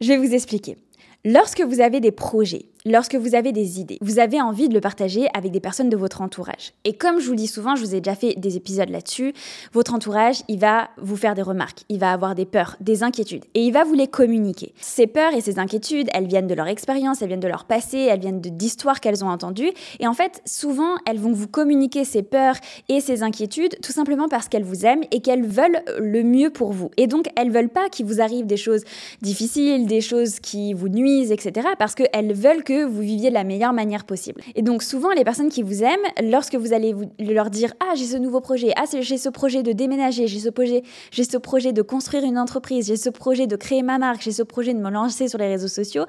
Je 0.00 0.08
vais 0.08 0.16
vous 0.16 0.34
expliquer. 0.34 0.76
Lorsque 1.24 1.60
vous 1.60 1.80
avez 1.80 2.00
des 2.00 2.12
projets, 2.12 2.66
lorsque 2.86 3.14
vous 3.14 3.34
avez 3.34 3.52
des 3.52 3.80
idées, 3.80 3.98
vous 4.00 4.18
avez 4.18 4.40
envie 4.40 4.68
de 4.68 4.74
le 4.74 4.80
partager 4.80 5.28
avec 5.34 5.52
des 5.52 5.60
personnes 5.60 5.88
de 5.88 5.96
votre 5.96 6.22
entourage. 6.22 6.72
Et 6.84 6.94
comme 6.94 7.20
je 7.20 7.26
vous 7.26 7.32
le 7.32 7.36
dis 7.36 7.46
souvent, 7.46 7.76
je 7.76 7.84
vous 7.84 7.94
ai 7.94 8.00
déjà 8.00 8.14
fait 8.14 8.34
des 8.36 8.56
épisodes 8.56 8.88
là-dessus, 8.88 9.34
votre 9.72 9.94
entourage, 9.94 10.42
il 10.48 10.58
va 10.58 10.90
vous 10.98 11.16
faire 11.16 11.34
des 11.34 11.42
remarques, 11.42 11.80
il 11.88 11.98
va 11.98 12.12
avoir 12.12 12.34
des 12.34 12.46
peurs, 12.46 12.76
des 12.80 13.02
inquiétudes, 13.02 13.44
et 13.54 13.64
il 13.64 13.72
va 13.72 13.84
vous 13.84 13.94
les 13.94 14.06
communiquer. 14.06 14.72
Ces 14.80 15.06
peurs 15.06 15.34
et 15.34 15.40
ces 15.40 15.58
inquiétudes, 15.58 16.08
elles 16.14 16.26
viennent 16.26 16.46
de 16.46 16.54
leur 16.54 16.68
expérience, 16.68 17.22
elles 17.22 17.28
viennent 17.28 17.40
de 17.40 17.48
leur 17.48 17.64
passé, 17.64 17.98
elles 17.98 18.20
viennent 18.20 18.40
d'histoires 18.40 19.00
qu'elles 19.00 19.24
ont 19.24 19.28
entendues, 19.28 19.72
et 19.98 20.06
en 20.06 20.14
fait, 20.14 20.42
souvent, 20.46 20.94
elles 21.06 21.18
vont 21.18 21.32
vous 21.32 21.48
communiquer 21.48 22.04
ces 22.04 22.22
peurs 22.22 22.56
et 22.88 23.00
ces 23.00 23.22
inquiétudes 23.22 23.78
tout 23.82 23.92
simplement 23.92 24.28
parce 24.28 24.48
qu'elles 24.48 24.64
vous 24.64 24.86
aiment 24.86 25.04
et 25.10 25.20
qu'elles 25.20 25.46
veulent 25.46 25.82
le 25.98 26.22
mieux 26.22 26.50
pour 26.50 26.72
vous. 26.72 26.90
Et 26.96 27.06
donc, 27.06 27.26
elles 27.36 27.50
veulent 27.50 27.68
pas 27.68 27.88
qu'il 27.88 28.06
vous 28.06 28.20
arrive 28.20 28.46
des 28.46 28.56
choses 28.56 28.84
difficiles, 29.22 29.86
des 29.86 30.00
choses 30.00 30.40
qui 30.40 30.72
vous 30.74 30.88
nuisent, 30.88 31.32
etc., 31.32 31.68
parce 31.78 31.94
qu'elles 31.94 32.32
veulent 32.32 32.64
que 32.64 32.69
que 32.70 32.84
vous 32.84 33.00
viviez 33.00 33.30
de 33.30 33.34
la 33.34 33.42
meilleure 33.42 33.72
manière 33.72 34.04
possible. 34.04 34.42
Et 34.54 34.62
donc 34.62 34.84
souvent, 34.84 35.10
les 35.10 35.24
personnes 35.24 35.48
qui 35.48 35.64
vous 35.64 35.82
aiment, 35.82 36.06
lorsque 36.22 36.54
vous 36.54 36.72
allez 36.72 36.94
leur 37.18 37.50
dire 37.50 37.72
ah 37.80 37.94
j'ai 37.96 38.04
ce 38.04 38.16
nouveau 38.16 38.40
projet, 38.40 38.72
ah 38.76 38.84
j'ai 39.00 39.18
ce 39.18 39.28
projet 39.28 39.64
de 39.64 39.72
déménager, 39.72 40.28
j'ai 40.28 40.38
ce 40.38 40.50
projet, 40.50 40.84
j'ai 41.10 41.24
ce 41.24 41.36
projet 41.36 41.72
de 41.72 41.82
construire 41.82 42.22
une 42.22 42.38
entreprise, 42.38 42.86
j'ai 42.86 42.96
ce 42.96 43.10
projet 43.10 43.48
de 43.48 43.56
créer 43.56 43.82
ma 43.82 43.98
marque, 43.98 44.22
j'ai 44.22 44.30
ce 44.30 44.44
projet 44.44 44.72
de 44.72 44.78
me 44.78 44.88
lancer 44.88 45.26
sur 45.26 45.40
les 45.40 45.48
réseaux 45.48 45.66
sociaux, 45.66 46.04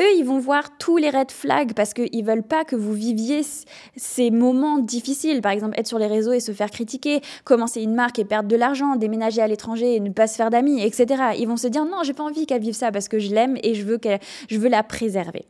eux 0.00 0.12
ils 0.16 0.24
vont 0.24 0.40
voir 0.40 0.76
tous 0.78 0.96
les 0.96 1.10
red 1.10 1.30
flags 1.30 1.74
parce 1.74 1.94
qu'ils 1.94 2.24
veulent 2.24 2.42
pas 2.42 2.64
que 2.64 2.74
vous 2.74 2.92
viviez 2.92 3.42
ces 3.94 4.32
moments 4.32 4.78
difficiles. 4.78 5.42
Par 5.42 5.52
exemple, 5.52 5.78
être 5.78 5.86
sur 5.86 6.00
les 6.00 6.08
réseaux 6.08 6.32
et 6.32 6.40
se 6.40 6.50
faire 6.50 6.72
critiquer, 6.72 7.20
commencer 7.44 7.82
une 7.82 7.94
marque 7.94 8.18
et 8.18 8.24
perdre 8.24 8.48
de 8.48 8.56
l'argent, 8.56 8.96
déménager 8.96 9.42
à 9.42 9.46
l'étranger 9.46 9.94
et 9.94 10.00
ne 10.00 10.10
pas 10.10 10.26
se 10.26 10.34
faire 10.34 10.50
d'amis, 10.50 10.82
etc. 10.82 11.22
Ils 11.38 11.46
vont 11.46 11.56
se 11.56 11.68
dire 11.68 11.84
non, 11.84 12.02
j'ai 12.02 12.14
pas 12.14 12.24
envie 12.24 12.46
qu'elle 12.46 12.62
vive 12.62 12.74
ça 12.74 12.90
parce 12.90 13.06
que 13.06 13.20
je 13.20 13.32
l'aime 13.32 13.56
et 13.62 13.74
je 13.74 13.84
veux 13.84 14.00
je 14.48 14.58
veux 14.58 14.68
la 14.68 14.82
préserver. 14.82 15.44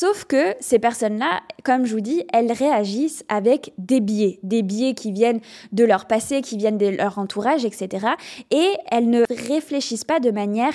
Sauf 0.00 0.24
que 0.24 0.54
ces 0.60 0.78
personnes-là, 0.78 1.42
comme 1.62 1.84
je 1.84 1.92
vous 1.92 2.00
dis, 2.00 2.24
elles 2.32 2.52
réagissent 2.52 3.22
avec 3.28 3.74
des 3.76 4.00
biais, 4.00 4.40
des 4.42 4.62
biais 4.62 4.94
qui 4.94 5.12
viennent 5.12 5.40
de 5.72 5.84
leur 5.84 6.06
passé, 6.06 6.40
qui 6.40 6.56
viennent 6.56 6.78
de 6.78 6.86
leur 6.86 7.18
entourage, 7.18 7.66
etc. 7.66 8.06
Et 8.50 8.70
elles 8.90 9.10
ne 9.10 9.24
réfléchissent 9.28 10.06
pas 10.06 10.18
de 10.18 10.30
manière 10.30 10.72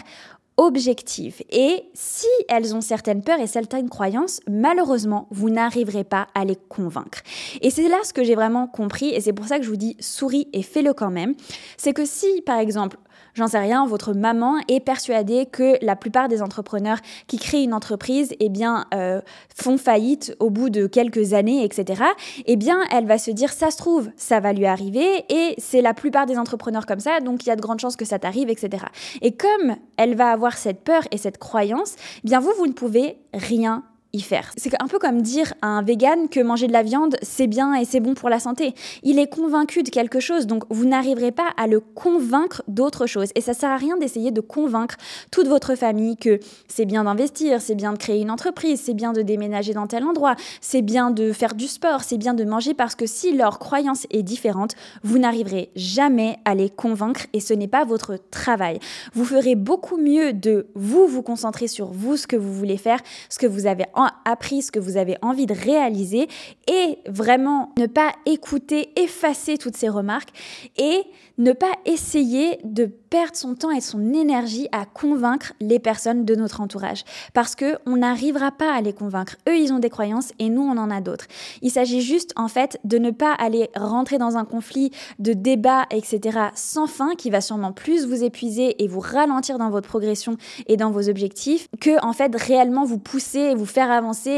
objective. 0.57 1.41
Et 1.49 1.89
si 1.95 2.27
elles 2.49 2.75
ont 2.75 2.81
certaines 2.81 3.23
peurs 3.23 3.39
et 3.39 3.47
certaines 3.47 3.89
croyances, 3.89 4.41
malheureusement, 4.47 5.27
vous 5.31 5.49
n'arriverez 5.49 6.03
pas 6.03 6.27
à 6.35 6.45
les 6.45 6.55
convaincre. 6.55 7.23
Et 7.61 7.71
c'est 7.71 7.89
là 7.89 7.97
ce 8.03 8.13
que 8.13 8.23
j'ai 8.23 8.35
vraiment 8.35 8.67
compris, 8.67 9.09
et 9.09 9.21
c'est 9.21 9.33
pour 9.33 9.47
ça 9.47 9.57
que 9.57 9.63
je 9.63 9.69
vous 9.69 9.75
dis 9.75 9.97
souris 9.99 10.49
et 10.53 10.61
fais-le 10.61 10.93
quand 10.93 11.09
même. 11.09 11.33
C'est 11.77 11.93
que 11.93 12.05
si, 12.05 12.43
par 12.45 12.59
exemple, 12.59 12.97
j'en 13.35 13.47
sais 13.47 13.59
rien, 13.59 13.85
votre 13.85 14.13
maman 14.13 14.55
est 14.67 14.79
persuadée 14.79 15.45
que 15.45 15.77
la 15.85 15.95
plupart 15.95 16.27
des 16.27 16.41
entrepreneurs 16.41 16.97
qui 17.27 17.37
créent 17.37 17.63
une 17.63 17.73
entreprise, 17.73 18.33
eh 18.39 18.49
bien, 18.49 18.85
euh, 18.93 19.21
font 19.55 19.77
faillite 19.77 20.35
au 20.39 20.49
bout 20.49 20.69
de 20.69 20.87
quelques 20.87 21.33
années, 21.33 21.63
etc. 21.63 22.03
Eh 22.45 22.55
bien, 22.55 22.79
elle 22.91 23.05
va 23.05 23.17
se 23.17 23.31
dire, 23.31 23.51
ça 23.51 23.71
se 23.71 23.77
trouve, 23.77 24.09
ça 24.15 24.39
va 24.39 24.53
lui 24.53 24.65
arriver, 24.65 25.25
et 25.29 25.55
c'est 25.57 25.81
la 25.81 25.93
plupart 25.93 26.25
des 26.25 26.37
entrepreneurs 26.37 26.85
comme 26.85 26.99
ça, 26.99 27.19
donc 27.19 27.45
il 27.45 27.49
y 27.49 27.51
a 27.51 27.55
de 27.55 27.61
grandes 27.61 27.79
chances 27.79 27.95
que 27.95 28.05
ça 28.05 28.19
t'arrive, 28.19 28.49
etc. 28.49 28.85
Et 29.21 29.33
comme 29.33 29.75
elle 29.97 30.15
va 30.15 30.31
avoir 30.31 30.57
cette 30.57 30.81
peur 30.81 31.03
et 31.11 31.17
cette 31.17 31.37
croyance, 31.37 31.95
eh 32.23 32.27
bien 32.27 32.39
vous, 32.39 32.51
vous 32.57 32.67
ne 32.67 32.73
pouvez 32.73 33.17
rien 33.33 33.83
faire. 34.21 34.51
C'est 34.57 34.71
un 34.81 34.87
peu 34.87 34.99
comme 34.99 35.21
dire 35.21 35.53
à 35.61 35.67
un 35.67 35.81
vegan 35.81 36.29
que 36.29 36.39
manger 36.39 36.67
de 36.67 36.73
la 36.73 36.83
viande, 36.83 37.17
c'est 37.21 37.47
bien 37.47 37.73
et 37.75 37.85
c'est 37.85 37.99
bon 37.99 38.13
pour 38.13 38.29
la 38.29 38.39
santé. 38.39 38.73
Il 39.03 39.19
est 39.19 39.27
convaincu 39.27 39.83
de 39.83 39.89
quelque 39.89 40.19
chose, 40.19 40.47
donc 40.47 40.63
vous 40.69 40.85
n'arriverez 40.85 41.31
pas 41.31 41.49
à 41.57 41.67
le 41.67 41.79
convaincre 41.79 42.63
d'autre 42.67 43.05
chose. 43.05 43.29
Et 43.35 43.41
ça 43.41 43.53
sert 43.53 43.69
à 43.69 43.77
rien 43.77 43.97
d'essayer 43.97 44.31
de 44.31 44.41
convaincre 44.41 44.95
toute 45.31 45.47
votre 45.47 45.75
famille 45.75 46.17
que 46.17 46.39
c'est 46.67 46.85
bien 46.85 47.03
d'investir, 47.03 47.61
c'est 47.61 47.75
bien 47.75 47.93
de 47.93 47.97
créer 47.97 48.21
une 48.21 48.31
entreprise, 48.31 48.81
c'est 48.83 48.93
bien 48.93 49.13
de 49.13 49.21
déménager 49.21 49.73
dans 49.73 49.87
tel 49.87 50.03
endroit, 50.03 50.35
c'est 50.61 50.81
bien 50.81 51.11
de 51.11 51.31
faire 51.31 51.55
du 51.55 51.67
sport, 51.67 52.03
c'est 52.03 52.17
bien 52.17 52.33
de 52.33 52.43
manger 52.43 52.73
parce 52.73 52.95
que 52.95 53.05
si 53.05 53.35
leur 53.35 53.59
croyance 53.59 54.07
est 54.11 54.23
différente, 54.23 54.75
vous 55.03 55.17
n'arriverez 55.17 55.69
jamais 55.75 56.37
à 56.45 56.55
les 56.55 56.69
convaincre 56.69 57.25
et 57.33 57.39
ce 57.39 57.53
n'est 57.53 57.67
pas 57.67 57.85
votre 57.85 58.17
travail. 58.31 58.79
Vous 59.13 59.25
ferez 59.25 59.55
beaucoup 59.55 59.97
mieux 59.97 60.33
de 60.33 60.67
vous 60.75 61.07
vous 61.07 61.21
concentrer 61.21 61.67
sur 61.67 61.87
vous, 61.87 62.17
ce 62.17 62.27
que 62.27 62.35
vous 62.35 62.53
voulez 62.53 62.77
faire, 62.77 62.99
ce 63.29 63.39
que 63.39 63.47
vous 63.47 63.67
avez 63.67 63.85
appris, 64.25 64.61
ce 64.61 64.71
que 64.71 64.79
vous 64.79 64.97
avez 64.97 65.17
envie 65.21 65.45
de 65.45 65.53
réaliser 65.53 66.27
et 66.67 66.99
vraiment 67.07 67.73
ne 67.77 67.85
pas 67.85 68.11
écouter, 68.25 68.89
effacer 68.99 69.57
toutes 69.57 69.77
ces 69.77 69.89
remarques. 69.89 70.29
Et 70.77 71.03
ne 71.37 71.51
pas 71.51 71.71
essayer 71.85 72.59
de 72.63 72.85
perdre 72.85 73.35
son 73.35 73.55
temps 73.55 73.71
et 73.71 73.81
son 73.81 74.13
énergie 74.13 74.67
à 74.71 74.85
convaincre 74.85 75.53
les 75.61 75.79
personnes 75.79 76.25
de 76.25 76.35
notre 76.35 76.61
entourage. 76.61 77.03
Parce 77.33 77.55
que 77.55 77.77
on 77.85 77.97
n'arrivera 77.97 78.51
pas 78.51 78.73
à 78.73 78.81
les 78.81 78.93
convaincre. 78.93 79.37
Eux, 79.47 79.57
ils 79.57 79.71
ont 79.71 79.79
des 79.79 79.89
croyances 79.89 80.31
et 80.39 80.49
nous, 80.49 80.61
on 80.61 80.77
en 80.77 80.91
a 80.91 81.01
d'autres. 81.01 81.25
Il 81.61 81.71
s'agit 81.71 82.01
juste, 82.01 82.33
en 82.35 82.47
fait, 82.47 82.79
de 82.83 82.97
ne 82.97 83.11
pas 83.11 83.31
aller 83.33 83.69
rentrer 83.75 84.17
dans 84.17 84.37
un 84.37 84.45
conflit 84.45 84.91
de 85.19 85.33
débat, 85.33 85.85
etc., 85.91 86.39
sans 86.55 86.87
fin, 86.87 87.15
qui 87.15 87.29
va 87.29 87.41
sûrement 87.41 87.71
plus 87.71 88.05
vous 88.05 88.23
épuiser 88.23 88.83
et 88.83 88.87
vous 88.87 88.99
ralentir 88.99 89.57
dans 89.57 89.69
votre 89.69 89.87
progression 89.87 90.37
et 90.67 90.77
dans 90.77 90.91
vos 90.91 91.09
objectifs, 91.09 91.67
que, 91.79 92.03
en 92.05 92.13
fait, 92.13 92.35
réellement 92.35 92.83
vous 92.83 92.99
pousser 92.99 93.39
et 93.39 93.55
vous 93.55 93.65
faire 93.65 93.91
avancer 93.91 94.29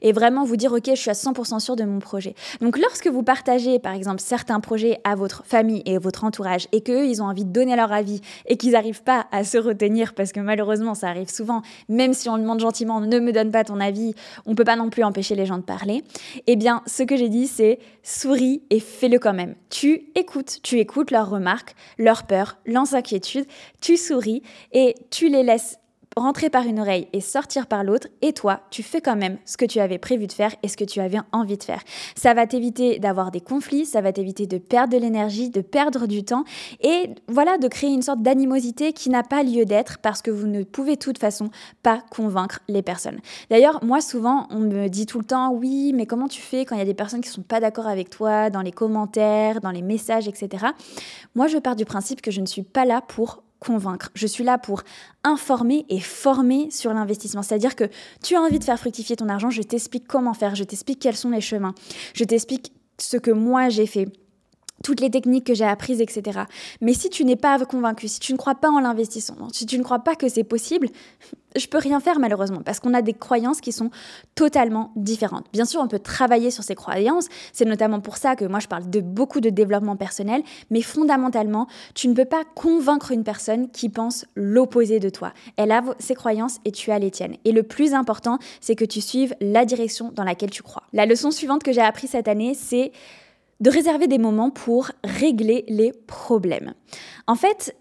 et, 0.00 0.08
et 0.08 0.12
vraiment 0.12 0.44
vous 0.44 0.56
dire, 0.56 0.72
OK, 0.72 0.86
je 0.86 0.94
suis 0.94 1.10
à 1.10 1.14
100% 1.14 1.60
sûr 1.60 1.76
de 1.76 1.84
mon 1.84 1.98
projet. 1.98 2.34
Donc, 2.60 2.78
lorsque 2.78 3.08
vous 3.08 3.22
partagez, 3.22 3.78
par 3.78 3.92
exemple, 3.92 4.20
certains 4.20 4.60
projets 4.60 5.00
à 5.04 5.14
votre 5.14 5.44
famille 5.44 5.82
et 5.84 5.98
votre 5.98 6.24
et 6.72 6.80
qu'eux, 6.82 7.06
ils 7.06 7.22
ont 7.22 7.26
envie 7.26 7.44
de 7.44 7.52
donner 7.52 7.76
leur 7.76 7.92
avis 7.92 8.20
et 8.46 8.56
qu'ils 8.56 8.72
n'arrivent 8.72 9.02
pas 9.02 9.26
à 9.32 9.44
se 9.44 9.58
retenir 9.58 10.14
parce 10.14 10.32
que 10.32 10.40
malheureusement, 10.40 10.94
ça 10.94 11.08
arrive 11.08 11.30
souvent, 11.30 11.62
même 11.88 12.12
si 12.12 12.28
on 12.28 12.38
demande 12.38 12.60
gentiment, 12.60 13.00
ne 13.00 13.18
me 13.18 13.32
donne 13.32 13.50
pas 13.50 13.64
ton 13.64 13.80
avis, 13.80 14.14
on 14.46 14.54
peut 14.54 14.64
pas 14.64 14.76
non 14.76 14.90
plus 14.90 15.04
empêcher 15.04 15.34
les 15.34 15.46
gens 15.46 15.58
de 15.58 15.62
parler. 15.62 16.04
Eh 16.46 16.56
bien, 16.56 16.82
ce 16.86 17.02
que 17.02 17.16
j'ai 17.16 17.28
dit, 17.28 17.46
c'est 17.46 17.78
souris 18.02 18.62
et 18.70 18.80
fais-le 18.80 19.18
quand 19.18 19.34
même. 19.34 19.54
Tu 19.70 20.06
écoutes, 20.14 20.60
tu 20.62 20.78
écoutes 20.78 21.10
leurs 21.10 21.30
remarques, 21.30 21.74
leurs 21.98 22.24
peurs, 22.24 22.58
leurs 22.66 22.94
inquiétudes, 22.94 23.46
tu 23.80 23.96
souris 23.96 24.42
et 24.72 24.94
tu 25.10 25.28
les 25.28 25.42
laisses 25.42 25.78
rentrer 26.16 26.50
par 26.50 26.64
une 26.64 26.80
oreille 26.80 27.08
et 27.12 27.20
sortir 27.20 27.66
par 27.66 27.84
l'autre, 27.84 28.08
et 28.20 28.32
toi, 28.32 28.60
tu 28.70 28.82
fais 28.82 29.00
quand 29.00 29.16
même 29.16 29.38
ce 29.44 29.56
que 29.56 29.64
tu 29.64 29.80
avais 29.80 29.98
prévu 29.98 30.26
de 30.26 30.32
faire 30.32 30.54
et 30.62 30.68
ce 30.68 30.76
que 30.76 30.84
tu 30.84 31.00
avais 31.00 31.18
envie 31.32 31.56
de 31.56 31.62
faire. 31.62 31.82
Ça 32.16 32.34
va 32.34 32.46
t'éviter 32.46 32.98
d'avoir 32.98 33.30
des 33.30 33.40
conflits, 33.40 33.86
ça 33.86 34.00
va 34.00 34.12
t'éviter 34.12 34.46
de 34.46 34.58
perdre 34.58 34.92
de 34.92 34.98
l'énergie, 34.98 35.50
de 35.50 35.60
perdre 35.60 36.06
du 36.06 36.24
temps, 36.24 36.44
et 36.80 37.10
voilà, 37.28 37.58
de 37.58 37.68
créer 37.68 37.90
une 37.90 38.02
sorte 38.02 38.22
d'animosité 38.22 38.92
qui 38.92 39.10
n'a 39.10 39.22
pas 39.22 39.42
lieu 39.42 39.64
d'être 39.64 39.98
parce 39.98 40.22
que 40.22 40.30
vous 40.30 40.46
ne 40.46 40.62
pouvez 40.62 40.94
de 40.94 41.00
toute 41.00 41.18
façon 41.18 41.50
pas 41.82 42.02
convaincre 42.10 42.60
les 42.68 42.82
personnes. 42.82 43.20
D'ailleurs, 43.50 43.82
moi, 43.84 44.00
souvent, 44.00 44.46
on 44.50 44.60
me 44.60 44.88
dit 44.88 45.06
tout 45.06 45.18
le 45.18 45.24
temps, 45.24 45.52
oui, 45.52 45.92
mais 45.94 46.06
comment 46.06 46.28
tu 46.28 46.40
fais 46.40 46.64
quand 46.64 46.74
il 46.74 46.78
y 46.78 46.82
a 46.82 46.86
des 46.86 46.94
personnes 46.94 47.20
qui 47.20 47.28
sont 47.28 47.42
pas 47.42 47.60
d'accord 47.60 47.86
avec 47.86 48.10
toi 48.10 48.50
dans 48.50 48.62
les 48.62 48.72
commentaires, 48.72 49.60
dans 49.60 49.70
les 49.70 49.82
messages, 49.82 50.28
etc. 50.28 50.66
Moi, 51.34 51.46
je 51.46 51.58
pars 51.58 51.76
du 51.76 51.84
principe 51.84 52.20
que 52.20 52.30
je 52.30 52.40
ne 52.40 52.46
suis 52.46 52.62
pas 52.62 52.84
là 52.84 53.00
pour 53.00 53.42
convaincre. 53.62 54.10
Je 54.14 54.26
suis 54.26 54.44
là 54.44 54.58
pour 54.58 54.82
informer 55.24 55.86
et 55.88 56.00
former 56.00 56.70
sur 56.70 56.92
l'investissement. 56.92 57.42
C'est-à-dire 57.42 57.76
que 57.76 57.84
tu 58.22 58.34
as 58.34 58.40
envie 58.40 58.58
de 58.58 58.64
faire 58.64 58.78
fructifier 58.78 59.16
ton 59.16 59.28
argent, 59.28 59.50
je 59.50 59.62
t'explique 59.62 60.06
comment 60.06 60.34
faire, 60.34 60.54
je 60.54 60.64
t'explique 60.64 60.98
quels 60.98 61.16
sont 61.16 61.30
les 61.30 61.40
chemins, 61.40 61.74
je 62.14 62.24
t'explique 62.24 62.72
ce 62.98 63.16
que 63.16 63.30
moi 63.30 63.68
j'ai 63.68 63.86
fait 63.86 64.08
toutes 64.82 65.00
les 65.00 65.10
techniques 65.10 65.46
que 65.46 65.54
j'ai 65.54 65.64
apprises, 65.64 66.00
etc. 66.00 66.40
Mais 66.80 66.94
si 66.94 67.10
tu 67.10 67.24
n'es 67.24 67.36
pas 67.36 67.58
convaincu, 67.64 68.08
si 68.08 68.20
tu 68.20 68.32
ne 68.32 68.38
crois 68.38 68.54
pas 68.54 68.70
en 68.70 68.80
l'investissement, 68.80 69.48
si 69.52 69.66
tu 69.66 69.78
ne 69.78 69.82
crois 69.82 70.00
pas 70.00 70.14
que 70.14 70.28
c'est 70.28 70.44
possible, 70.44 70.88
je 71.56 71.66
peux 71.66 71.78
rien 71.78 72.00
faire 72.00 72.18
malheureusement 72.18 72.62
parce 72.64 72.80
qu'on 72.80 72.94
a 72.94 73.02
des 73.02 73.12
croyances 73.12 73.60
qui 73.60 73.72
sont 73.72 73.90
totalement 74.34 74.92
différentes. 74.96 75.46
Bien 75.52 75.64
sûr, 75.64 75.80
on 75.80 75.88
peut 75.88 75.98
travailler 75.98 76.50
sur 76.50 76.64
ces 76.64 76.74
croyances, 76.74 77.28
c'est 77.52 77.64
notamment 77.64 78.00
pour 78.00 78.16
ça 78.16 78.36
que 78.36 78.44
moi 78.44 78.58
je 78.58 78.68
parle 78.68 78.88
de 78.88 79.00
beaucoup 79.00 79.40
de 79.40 79.50
développement 79.50 79.96
personnel, 79.96 80.42
mais 80.70 80.82
fondamentalement, 80.82 81.66
tu 81.94 82.08
ne 82.08 82.14
peux 82.14 82.24
pas 82.24 82.44
convaincre 82.54 83.12
une 83.12 83.24
personne 83.24 83.70
qui 83.70 83.88
pense 83.88 84.26
l'opposé 84.34 84.98
de 84.98 85.10
toi. 85.10 85.32
Elle 85.56 85.72
a 85.72 85.82
ses 85.98 86.14
croyances 86.14 86.58
et 86.64 86.72
tu 86.72 86.90
as 86.90 86.98
les 86.98 87.10
tiennes. 87.10 87.36
Et 87.44 87.52
le 87.52 87.62
plus 87.62 87.94
important, 87.94 88.38
c'est 88.60 88.74
que 88.74 88.84
tu 88.84 89.00
suives 89.00 89.34
la 89.40 89.64
direction 89.64 90.10
dans 90.14 90.24
laquelle 90.24 90.50
tu 90.50 90.62
crois. 90.62 90.84
La 90.92 91.06
leçon 91.06 91.30
suivante 91.30 91.62
que 91.62 91.72
j'ai 91.72 91.80
apprise 91.80 92.10
cette 92.10 92.28
année, 92.28 92.54
c'est 92.54 92.92
de 93.62 93.70
réserver 93.70 94.08
des 94.08 94.18
moments 94.18 94.50
pour 94.50 94.90
régler 95.04 95.64
les 95.68 95.92
problèmes. 95.92 96.74
En 97.28 97.36
fait, 97.36 97.74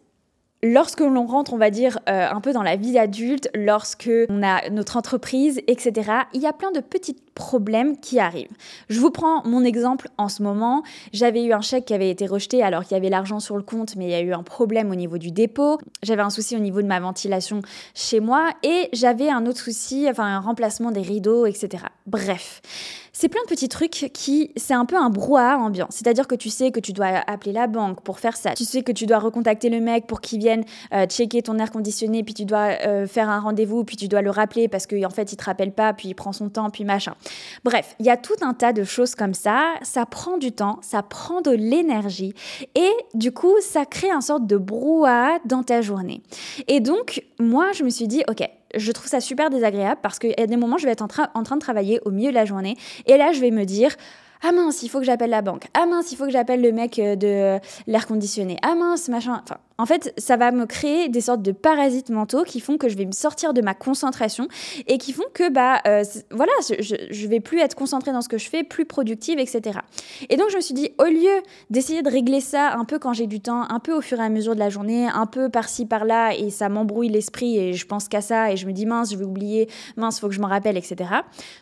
lorsque 0.64 1.00
l'on 1.00 1.26
rentre, 1.26 1.54
on 1.54 1.58
va 1.58 1.72
dire, 1.72 2.00
euh, 2.08 2.28
un 2.30 2.40
peu 2.40 2.54
dans 2.54 2.62
la 2.62 2.76
vie 2.76 3.00
adulte, 3.00 3.50
lorsque 3.56 4.12
on 4.30 4.44
a 4.44 4.70
notre 4.70 4.96
entreprise, 4.96 5.60
etc., 5.68 6.12
il 6.34 6.42
y 6.42 6.46
a 6.46 6.54
plein 6.54 6.72
de 6.72 6.82
petits 6.82 7.18
problèmes 7.34 7.98
qui 7.98 8.20
arrivent. 8.20 8.52
Je 8.90 9.00
vous 9.00 9.12
prends 9.12 9.46
mon 9.46 9.64
exemple 9.64 10.10
en 10.18 10.30
ce 10.30 10.44
moment. 10.44 10.84
J'avais 11.14 11.44
eu 11.44 11.54
un 11.54 11.62
chèque 11.62 11.86
qui 11.86 11.94
avait 11.94 12.10
été 12.10 12.28
rejeté 12.28 12.64
alors 12.64 12.84
qu'il 12.84 12.94
y 12.94 13.00
avait 13.00 13.10
l'argent 13.10 13.40
sur 13.40 13.58
le 13.58 13.64
compte, 13.64 13.96
mais 13.96 14.06
il 14.06 14.12
y 14.12 14.16
a 14.16 14.22
eu 14.22 14.34
un 14.34 14.44
problème 14.44 14.92
au 14.92 14.96
niveau 14.96 15.18
du 15.18 15.32
dépôt. 15.32 15.80
J'avais 16.04 16.22
un 16.22 16.30
souci 16.30 16.56
au 16.56 16.60
niveau 16.60 16.82
de 16.82 16.88
ma 16.88 17.00
ventilation 17.00 17.62
chez 17.94 18.20
moi 18.20 18.50
et 18.64 18.90
j'avais 18.94 19.30
un 19.30 19.46
autre 19.46 19.60
souci, 19.60 20.08
enfin 20.10 20.26
un 20.26 20.40
remplacement 20.40 20.92
des 20.92 21.02
rideaux, 21.02 21.46
etc. 21.46 21.84
Bref. 22.06 22.62
C'est 23.14 23.28
plein 23.28 23.42
de 23.44 23.50
petits 23.50 23.68
trucs 23.68 24.10
qui, 24.14 24.52
c'est 24.56 24.74
un 24.74 24.86
peu 24.86 24.96
un 24.96 25.10
brouhaha 25.10 25.58
ambiant. 25.58 25.88
C'est-à-dire 25.90 26.28
que 26.28 26.36
tu 26.36 26.50
sais 26.50 26.72
que 26.72 26.80
tu 26.80 26.94
dois 26.94 27.22
appeler 27.28 27.52
la 27.52 27.68
banque 27.68 28.02
pour 28.02 28.20
faire 28.20 28.38
ça. 28.38 28.54
Tu 28.54 28.64
sais 28.64 28.84
que 28.84 28.92
tu 28.92 29.06
dois 29.06 29.20
recontacter 29.20 29.70
le 29.70 29.82
mec 29.82 30.08
pour 30.08 30.22
qu'il 30.22 30.40
vienne 30.40 30.64
euh, 30.94 31.06
checker 31.06 31.42
ton 31.42 31.60
air 31.60 31.72
conditionné, 31.72 32.24
puis 32.24 32.34
tu 32.34 32.46
dois 32.46 32.70
euh, 32.86 33.08
faire 33.08 33.30
un 33.30 33.40
rendez-vous, 33.40 33.84
puis 33.84 33.98
tu 33.98 34.08
dois 34.08 34.22
le 34.22 34.30
rappeler 34.30 34.70
parce 34.70 34.88
qu'en 34.88 35.04
en 35.04 35.10
fait, 35.10 35.34
il 35.34 35.36
te 35.36 35.44
rappelle 35.44 35.74
pas, 35.74 35.94
puis 35.94 36.10
il 36.10 36.16
prend 36.16 36.32
son 36.32 36.50
temps, 36.50 36.70
puis 36.70 36.86
machin. 36.86 37.14
Bref, 37.64 37.96
il 38.00 38.06
y 38.06 38.10
a 38.10 38.18
tout 38.18 38.36
un 38.42 38.54
tas 38.54 38.74
de 38.74 38.84
choses 38.84 39.16
comme 39.16 39.34
ça. 39.34 39.74
Ça 39.82 40.06
prend 40.06 40.38
du 40.38 40.52
temps, 40.52 40.80
ça 40.82 41.04
prend 41.04 41.42
de 41.42 41.52
l'énergie, 41.52 42.34
et 42.76 42.92
du 43.14 43.32
coup, 43.32 43.56
ça 43.62 43.86
crée 43.86 44.12
un 44.12 44.22
sorte 44.22 44.48
de 44.48 44.58
brouhaha 44.58 45.40
dans 45.46 45.64
ta 45.64 45.82
journée. 45.82 46.22
Et 46.68 46.80
donc, 46.80 47.24
moi, 47.40 47.72
je 47.74 47.84
me 47.84 47.90
suis 47.90 48.08
dit, 48.08 48.24
ok, 48.30 48.48
je 48.76 48.92
trouve 48.92 49.08
ça 49.08 49.20
super 49.20 49.50
désagréable 49.50 50.00
parce 50.02 50.20
qu'il 50.20 50.34
y 50.38 50.42
a 50.42 50.48
des 50.48 50.58
moments, 50.58 50.78
je 50.78 50.86
vais 50.86 50.92
être 50.92 51.02
en, 51.02 51.08
en 51.34 51.44
train 51.44 51.56
de 51.56 51.62
travailler 51.62 52.00
au 52.06 52.12
milieu 52.12 52.30
de 52.30 52.36
la 52.36 52.46
journée 52.46 52.78
et 53.06 53.18
là, 53.18 53.32
je 53.32 53.42
vais 53.42 53.52
me 53.52 53.66
dire, 53.66 53.96
ah 54.44 54.52
mince, 54.52 54.84
il 54.84 54.90
faut 54.90 55.00
que 55.00 55.06
j'appelle 55.06 55.30
la 55.30 55.42
banque. 55.42 55.68
Ah 55.74 55.86
mince, 55.86 56.12
il 56.12 56.16
faut 56.16 56.26
que 56.26 56.32
j'appelle 56.32 56.62
le 56.62 56.72
mec 56.72 56.98
euh, 57.00 57.16
de 57.16 57.60
l'air 57.88 58.08
conditionné. 58.08 58.58
Ah 58.62 58.76
mince, 58.76 59.08
machin. 59.10 59.42
Enfin, 59.44 59.58
en 59.78 59.86
fait, 59.86 60.14
ça 60.18 60.38
va 60.38 60.52
me 60.52 60.66
créer 60.66 61.10
des 61.10 61.22
sortes 61.22 61.42
de 61.42 61.52
parasites 61.52 62.10
mentaux 62.12 62.44
qui 62.44 62.60
font 62.60 62.78
que 62.78 62.88
je 62.88 62.96
vais 62.96 63.06
me 63.06 63.14
sortir 63.14 63.54
de 63.54 63.62
ma 63.62 63.74
concentration 63.74 64.48
et 64.88 64.98
qui 65.00 65.12
font 65.12 65.24
que, 65.34 65.50
bah, 65.50 65.82
euh, 65.88 66.04
voilà, 66.30 66.52
je, 66.68 66.96
je 67.10 67.28
vais 67.28 67.40
plus 67.40 67.60
être 67.60 67.76
concentrée 67.76 68.12
dans 68.12 68.22
ce 68.22 68.30
que 68.30 68.38
je 68.38 68.48
fais, 68.48 68.64
plus 68.64 68.86
productive, 68.86 69.40
etc. 69.40 69.80
Et 70.30 70.38
donc, 70.38 70.50
je 70.52 70.58
me 70.58 70.62
suis 70.62 70.76
dit, 70.76 70.92
au 71.00 71.06
lieu 71.06 71.42
d'essayer 71.72 72.04
de 72.04 72.10
régler 72.10 72.42
ça 72.42 72.74
un 72.74 72.86
peu 72.86 73.00
quand 73.00 73.14
j'ai 73.14 73.28
du 73.28 73.42
temps, 73.42 73.64
un 73.70 73.80
peu 73.80 73.94
au 73.94 74.02
fur 74.02 74.20
et 74.20 74.24
à 74.24 74.30
mesure 74.30 74.54
de 74.54 74.60
la 74.60 74.70
journée, 74.70 75.08
un 75.08 75.26
peu 75.26 75.50
par-ci, 75.50 75.86
par-là, 75.86 76.36
et 76.36 76.50
ça 76.52 76.70
m'embrouille 76.70 77.10
l'esprit 77.10 77.58
et 77.58 77.74
je 77.74 77.86
pense 77.88 78.08
qu'à 78.08 78.22
ça 78.22 78.52
et 78.52 78.58
je 78.58 78.68
me 78.68 78.74
dis, 78.74 78.86
mince, 78.86 79.12
je 79.12 79.18
vais 79.18 79.26
oublier, 79.26 79.68
mince, 79.98 80.20
faut 80.20 80.28
que 80.28 80.36
je 80.36 80.42
m'en 80.42 80.48
rappelle, 80.48 80.78
etc. 80.78 81.10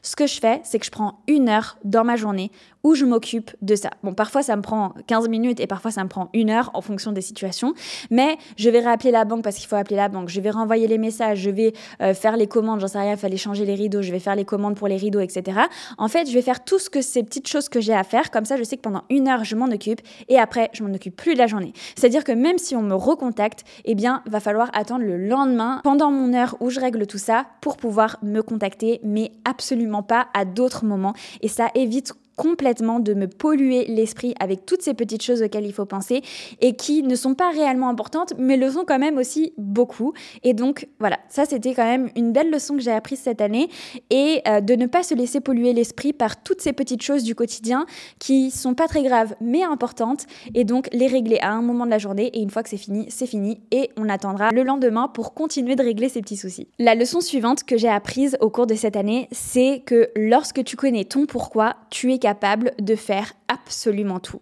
Ce 0.01 0.15
que 0.15 0.27
je 0.27 0.39
fais, 0.39 0.61
c'est 0.63 0.79
que 0.79 0.85
je 0.85 0.91
prends 0.91 1.21
une 1.27 1.47
heure 1.47 1.77
dans 1.85 2.03
ma 2.03 2.15
journée 2.15 2.51
où 2.83 2.95
je 2.95 3.05
m'occupe 3.05 3.51
de 3.61 3.75
ça. 3.75 3.89
Bon, 4.03 4.13
parfois 4.13 4.43
ça 4.43 4.55
me 4.55 4.61
prend 4.61 4.93
15 5.07 5.27
minutes 5.29 5.59
et 5.59 5.67
parfois 5.67 5.91
ça 5.91 6.03
me 6.03 6.09
prend 6.09 6.29
une 6.33 6.49
heure 6.49 6.71
en 6.73 6.81
fonction 6.81 7.11
des 7.11 7.21
situations, 7.21 7.73
mais 8.09 8.37
je 8.57 8.69
vais 8.69 8.79
rappeler 8.79 9.11
la 9.11 9.25
banque 9.25 9.43
parce 9.43 9.57
qu'il 9.57 9.67
faut 9.67 9.75
appeler 9.75 9.97
la 9.97 10.09
banque, 10.09 10.29
je 10.29 10.39
vais 10.41 10.49
renvoyer 10.49 10.87
les 10.87 10.97
messages, 10.97 11.39
je 11.39 11.49
vais 11.49 11.73
euh, 12.01 12.13
faire 12.13 12.37
les 12.37 12.47
commandes, 12.47 12.79
j'en 12.79 12.87
sais 12.87 12.99
rien, 12.99 13.11
il 13.11 13.17
fallait 13.17 13.37
changer 13.37 13.65
les 13.65 13.75
rideaux, 13.75 14.01
je 14.01 14.11
vais 14.11 14.19
faire 14.19 14.35
les 14.35 14.45
commandes 14.45 14.75
pour 14.75 14.87
les 14.87 14.97
rideaux, 14.97 15.19
etc. 15.19 15.59
En 15.97 16.07
fait, 16.07 16.27
je 16.27 16.33
vais 16.33 16.41
faire 16.41 16.63
tout 16.63 16.79
ce 16.79 16.89
que 16.89 17.01
ces 17.01 17.23
petites 17.23 17.47
choses 17.47 17.69
que 17.69 17.81
j'ai 17.81 17.93
à 17.93 18.03
faire, 18.03 18.31
comme 18.31 18.45
ça 18.45 18.57
je 18.57 18.63
sais 18.63 18.77
que 18.77 18.81
pendant 18.81 19.03
une 19.09 19.27
heure 19.27 19.43
je 19.43 19.55
m'en 19.55 19.65
occupe 19.65 20.01
et 20.27 20.37
après 20.37 20.69
je 20.73 20.83
m'en 20.83 20.93
occupe 20.93 21.15
plus 21.15 21.33
de 21.33 21.39
la 21.39 21.47
journée. 21.47 21.73
C'est-à-dire 21.95 22.23
que 22.23 22.31
même 22.31 22.57
si 22.57 22.75
on 22.75 22.81
me 22.81 22.95
recontacte, 22.95 23.63
eh 23.85 23.95
bien, 23.95 24.23
va 24.25 24.39
falloir 24.39 24.69
attendre 24.73 25.03
le 25.03 25.17
lendemain 25.17 25.81
pendant 25.83 26.11
mon 26.11 26.33
heure 26.33 26.55
où 26.59 26.69
je 26.69 26.79
règle 26.79 27.07
tout 27.07 27.17
ça 27.17 27.45
pour 27.61 27.77
pouvoir 27.77 28.17
me 28.23 28.41
contacter, 28.41 28.99
mais 29.03 29.31
absolument 29.45 30.03
pas 30.03 30.27
à 30.33 30.45
d'autres 30.45 30.85
moments. 30.85 31.13
Et 31.41 31.47
ça 31.47 31.69
évite 31.75 32.13
complètement 32.39 33.01
de 33.01 33.13
me 33.13 33.27
polluer 33.27 33.83
l'esprit 33.89 34.33
avec 34.39 34.65
toutes 34.65 34.81
ces 34.81 34.93
petites 34.93 35.21
choses 35.21 35.41
auxquelles 35.41 35.65
il 35.65 35.73
faut 35.73 35.85
penser 35.85 36.21
et 36.61 36.73
qui 36.73 37.03
ne 37.03 37.15
sont 37.15 37.35
pas 37.35 37.51
réellement 37.51 37.89
importantes, 37.89 38.33
mais 38.37 38.55
le 38.55 38.71
sont 38.71 38.85
quand 38.87 38.97
même 38.97 39.17
aussi 39.17 39.51
beaucoup. 39.57 40.13
Et 40.43 40.53
donc 40.53 40.87
voilà, 41.01 41.19
ça 41.27 41.43
c'était 41.43 41.73
quand 41.73 41.83
même 41.83 42.09
une 42.15 42.31
belle 42.31 42.49
leçon 42.49 42.77
que 42.77 42.81
j'ai 42.81 42.93
apprise 42.93 43.19
cette 43.19 43.41
année 43.41 43.67
et 44.09 44.41
euh, 44.47 44.61
de 44.61 44.75
ne 44.75 44.85
pas 44.85 45.03
se 45.03 45.13
laisser 45.15 45.41
polluer 45.41 45.73
l'esprit 45.73 46.13
par 46.13 46.41
toutes 46.41 46.61
ces 46.61 46.71
petites 46.71 47.03
choses 47.03 47.23
du 47.23 47.35
quotidien 47.35 47.85
qui 48.19 48.51
sont 48.51 48.73
pas 48.73 48.87
très 48.87 49.03
graves 49.03 49.35
mais 49.41 49.63
importantes 49.63 50.25
et 50.55 50.63
donc 50.63 50.87
les 50.93 51.07
régler 51.07 51.39
à 51.41 51.51
un 51.51 51.61
moment 51.61 51.85
de 51.85 51.91
la 51.91 51.97
journée 51.97 52.27
et 52.27 52.41
une 52.41 52.51
fois 52.51 52.63
que 52.63 52.69
c'est 52.69 52.77
fini, 52.77 53.07
c'est 53.09 53.27
fini 53.27 53.59
et 53.71 53.89
on 53.97 54.07
attendra 54.07 54.51
le 54.51 54.63
lendemain 54.63 55.09
pour 55.09 55.33
continuer 55.33 55.75
de 55.75 55.83
régler 55.83 56.07
ces 56.07 56.21
petits 56.21 56.37
soucis. 56.37 56.69
La 56.79 56.95
leçon 56.95 57.19
suivante 57.19 57.65
que 57.65 57.75
j'ai 57.75 57.89
apprise 57.89 58.37
au 58.39 58.49
cours 58.49 58.65
de 58.65 58.75
cette 58.75 58.95
année, 58.95 59.27
c'est 59.33 59.83
que 59.85 60.09
lorsque 60.15 60.63
tu 60.63 60.77
connais 60.77 61.03
ton 61.03 61.25
pourquoi, 61.25 61.75
tu 61.89 62.13
es 62.13 62.17
capable 62.17 62.28
de 62.33 62.95
faire 62.95 63.33
absolument 63.47 64.19
tout. 64.19 64.41